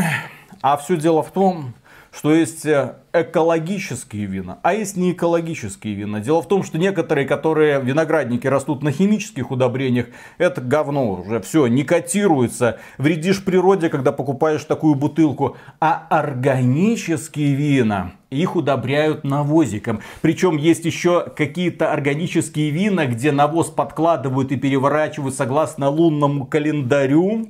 А 0.61 0.75
все 0.75 0.97
дело 0.97 1.23
в 1.23 1.31
том, 1.31 1.73
что 2.11 2.33
есть 2.33 2.65
э, 2.65 2.95
экологические 3.13 4.25
вина, 4.25 4.59
а 4.63 4.73
есть 4.73 4.97
не 4.97 5.11
экологические 5.11 5.93
вина. 5.93 6.19
Дело 6.19 6.41
в 6.41 6.47
том, 6.47 6.63
что 6.63 6.77
некоторые, 6.77 7.27
которые 7.27 7.81
виноградники 7.81 8.47
растут 8.47 8.83
на 8.83 8.91
химических 8.91 9.51
удобрениях, 9.51 10.07
это 10.37 10.61
говно 10.61 11.11
уже 11.11 11.39
все, 11.41 11.67
не 11.67 11.83
котируется. 11.83 12.79
Вредишь 12.97 13.43
природе, 13.43 13.89
когда 13.89 14.11
покупаешь 14.11 14.63
такую 14.63 14.95
бутылку. 14.95 15.57
А 15.79 16.07
органические 16.09 17.53
вина, 17.53 18.13
их 18.29 18.55
удобряют 18.55 19.23
навозиком. 19.23 20.01
Причем 20.21 20.57
есть 20.57 20.85
еще 20.85 21.25
какие-то 21.35 21.91
органические 21.91 22.69
вина, 22.69 23.05
где 23.05 23.31
навоз 23.31 23.69
подкладывают 23.69 24.51
и 24.51 24.55
переворачивают 24.55 25.35
согласно 25.35 25.89
лунному 25.89 26.45
календарю. 26.45 27.49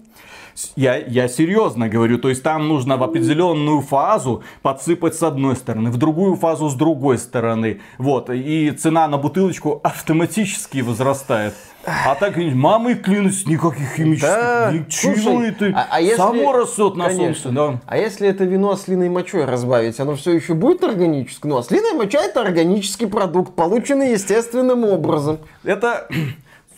Я, 0.76 0.98
я 0.98 1.28
серьезно 1.28 1.90
говорю, 1.90 2.18
то 2.18 2.30
есть 2.30 2.44
там 2.44 2.68
нужно 2.68 2.98
в 2.98 3.04
определенную 3.04 3.82
фазу 3.82 4.44
подсыпать 4.62 5.16
с 5.16 5.24
одной 5.24 5.56
стороны, 5.56 5.92
в 5.92 5.98
другую 5.98 6.36
фазу 6.36 6.70
с 6.70 6.76
другой 6.76 7.18
стороны. 7.18 7.82
Вот, 7.98 8.30
и 8.30 8.72
цена 8.72 9.08
на 9.08 9.18
бутылочку 9.18 9.80
автоматически 9.84 10.80
возрастает. 10.80 11.54
А 11.86 12.14
так, 12.16 12.36
мамой 12.38 12.96
клянусь, 12.96 13.46
никаких 13.46 13.94
химических. 13.96 14.30
Да, 14.30 14.74
Чего 14.90 15.42
это? 15.42 15.68
А, 15.74 15.88
а 15.92 16.02
если, 16.02 16.18
Само 16.18 16.52
растет 16.52 16.96
на 16.96 17.10
солнце. 17.10 17.50
Да. 17.50 17.80
А 17.86 17.98
если 17.98 18.28
это 18.28 18.44
вино 18.44 18.72
ослиной 18.72 19.10
мочой 19.10 19.46
разбавить, 19.46 20.00
оно 20.00 20.16
все 20.16 20.34
еще 20.34 20.54
будет 20.54 20.84
органическим? 20.84 21.50
Ну, 21.50 21.58
ослиная 21.58 21.94
моча 21.94 22.22
это 22.22 22.42
органический 22.42 23.08
продукт, 23.08 23.56
полученный 23.56 24.12
естественным 24.12 24.84
образом. 24.84 25.40
Это 25.64 26.08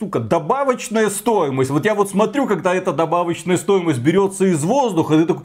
сука, 0.02 0.18
добавочная 0.18 1.08
стоимость. 1.10 1.70
Вот 1.70 1.84
я 1.84 1.94
вот 1.94 2.10
смотрю, 2.10 2.48
когда 2.48 2.74
эта 2.74 2.92
добавочная 2.92 3.56
стоимость 3.56 4.00
берется 4.00 4.46
из 4.46 4.64
воздуха, 4.64 5.16
ты 5.16 5.26
такой, 5.26 5.44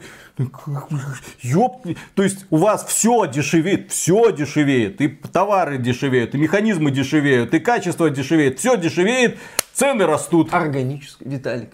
ёп, 1.42 1.86
то 2.16 2.24
есть 2.24 2.44
у 2.50 2.56
вас 2.56 2.84
все 2.84 3.26
дешевеет, 3.26 3.92
все 3.92 4.32
дешевеет, 4.32 5.00
и 5.00 5.06
товары 5.06 5.78
дешевеют, 5.78 6.34
и 6.34 6.38
механизмы 6.38 6.90
дешевеют, 6.90 7.54
и 7.54 7.60
качество 7.60 8.10
дешевеет, 8.10 8.58
все 8.58 8.76
дешевеет, 8.76 9.38
цены 9.74 10.06
растут. 10.06 10.52
Органически, 10.52 11.22
Виталик 11.22 11.70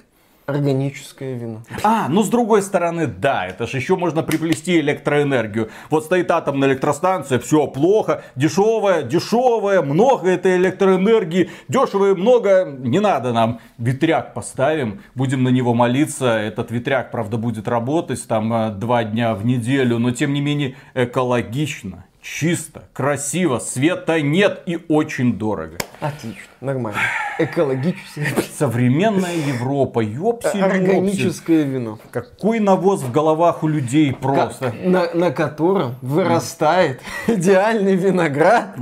органическое 0.47 1.34
вино. 1.34 1.62
А, 1.82 2.09
ну 2.09 2.22
с 2.22 2.28
другой 2.28 2.62
стороны, 2.62 3.07
да, 3.07 3.47
это 3.47 3.66
же 3.66 3.78
еще 3.78 3.97
можно 3.97 4.22
приплести 4.22 4.78
электроэнергию. 4.80 5.70
Вот 5.90 6.05
стоит 6.05 6.30
атомная 6.30 6.68
электростанция, 6.68 7.38
все 7.38 7.66
плохо, 7.66 8.22
дешевая, 8.36 9.03
дешевая, 9.03 9.82
много 9.82 10.28
этой 10.28 10.57
электроэнергии, 10.57 11.51
дешево 11.68 12.14
много, 12.14 12.64
не 12.64 13.01
надо 13.01 13.32
нам. 13.32 13.61
Ветряк 13.78 14.34
поставим, 14.34 15.03
будем 15.14 15.42
на 15.42 15.49
него 15.49 15.74
молиться. 15.74 16.38
Этот 16.38 16.70
ветряк, 16.70 17.11
правда, 17.11 17.38
будет 17.38 17.68
работать 17.68 18.26
там 18.28 18.53
э, 18.53 18.70
два 18.70 19.05
дня 19.05 19.34
в 19.34 19.47
неделю, 19.47 19.99
но 19.99 20.11
тем 20.11 20.32
не 20.32 20.40
менее 20.40 20.76
экологично 20.95 22.05
чисто, 22.25 22.85
красиво, 22.93 23.59
света 23.59 24.20
нет 24.20 24.62
и 24.66 24.79
очень 24.89 25.39
дорого. 25.39 25.77
Отлично, 26.01 26.41
нормально. 26.61 26.99
Экологически. 27.39 28.27
Современная 28.57 29.35
Европа, 29.35 30.01
ёпси 30.01 30.57
Органическое 30.59 31.64
вино. 31.64 31.99
Какой 32.11 32.61
навоз 32.61 33.03
в 33.03 33.12
головах 33.12 33.62
у 33.62 33.68
людей 33.68 34.12
просто. 34.12 34.70
Как, 34.70 34.85
на, 34.85 35.12
на 35.12 35.31
котором 35.31 35.97
вырастает 36.01 37.01
идеальный 37.27 37.95
виноград 37.95 38.75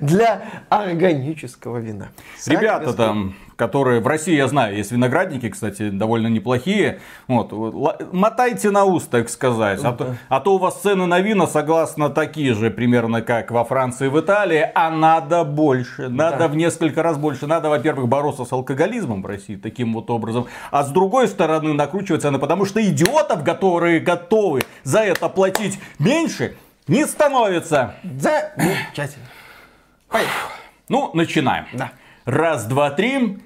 для 0.00 0.42
органического 0.68 1.78
вина. 1.78 2.10
Ребята 2.46 2.92
там 2.92 3.34
которые 3.62 4.00
в 4.00 4.08
России, 4.08 4.34
я 4.34 4.48
знаю, 4.48 4.76
есть 4.76 4.90
виноградники, 4.90 5.48
кстати, 5.48 5.88
довольно 5.88 6.26
неплохие. 6.26 6.98
Вот, 7.28 7.52
мотайте 8.12 8.72
на 8.72 8.84
ус, 8.84 9.04
так 9.04 9.28
сказать. 9.28 9.78
А, 9.84 9.92
то, 9.92 10.16
а 10.28 10.40
то 10.40 10.56
у 10.56 10.58
вас 10.58 10.80
цены 10.80 11.06
на 11.06 11.20
вина, 11.20 11.46
согласно, 11.46 12.10
такие 12.10 12.54
же 12.54 12.72
примерно, 12.72 13.22
как 13.22 13.52
во 13.52 13.64
Франции 13.64 14.06
и 14.06 14.08
в 14.08 14.18
Италии, 14.18 14.68
а 14.74 14.90
надо 14.90 15.44
больше. 15.44 16.08
Надо 16.08 16.38
да. 16.38 16.48
в 16.48 16.56
несколько 16.56 17.04
раз 17.04 17.18
больше. 17.18 17.46
Надо, 17.46 17.68
во-первых, 17.68 18.08
бороться 18.08 18.44
с 18.44 18.50
алкоголизмом 18.50 19.22
в 19.22 19.26
России 19.26 19.54
таким 19.54 19.94
вот 19.94 20.10
образом. 20.10 20.48
А 20.72 20.82
с 20.82 20.90
другой 20.90 21.28
стороны, 21.28 21.72
накручивать 21.72 22.22
цены, 22.22 22.40
потому 22.40 22.64
что 22.64 22.82
идиотов, 22.82 23.44
которые 23.44 24.00
готовы 24.00 24.62
за 24.82 25.02
это 25.02 25.28
платить 25.28 25.78
меньше, 26.00 26.56
не 26.88 27.06
становится. 27.06 27.94
Замечательно. 28.02 29.26
Ну, 30.88 31.12
начинаем. 31.14 31.66
Да. 31.72 31.92
Раз, 32.24 32.64
два, 32.66 32.90
три. 32.90 33.38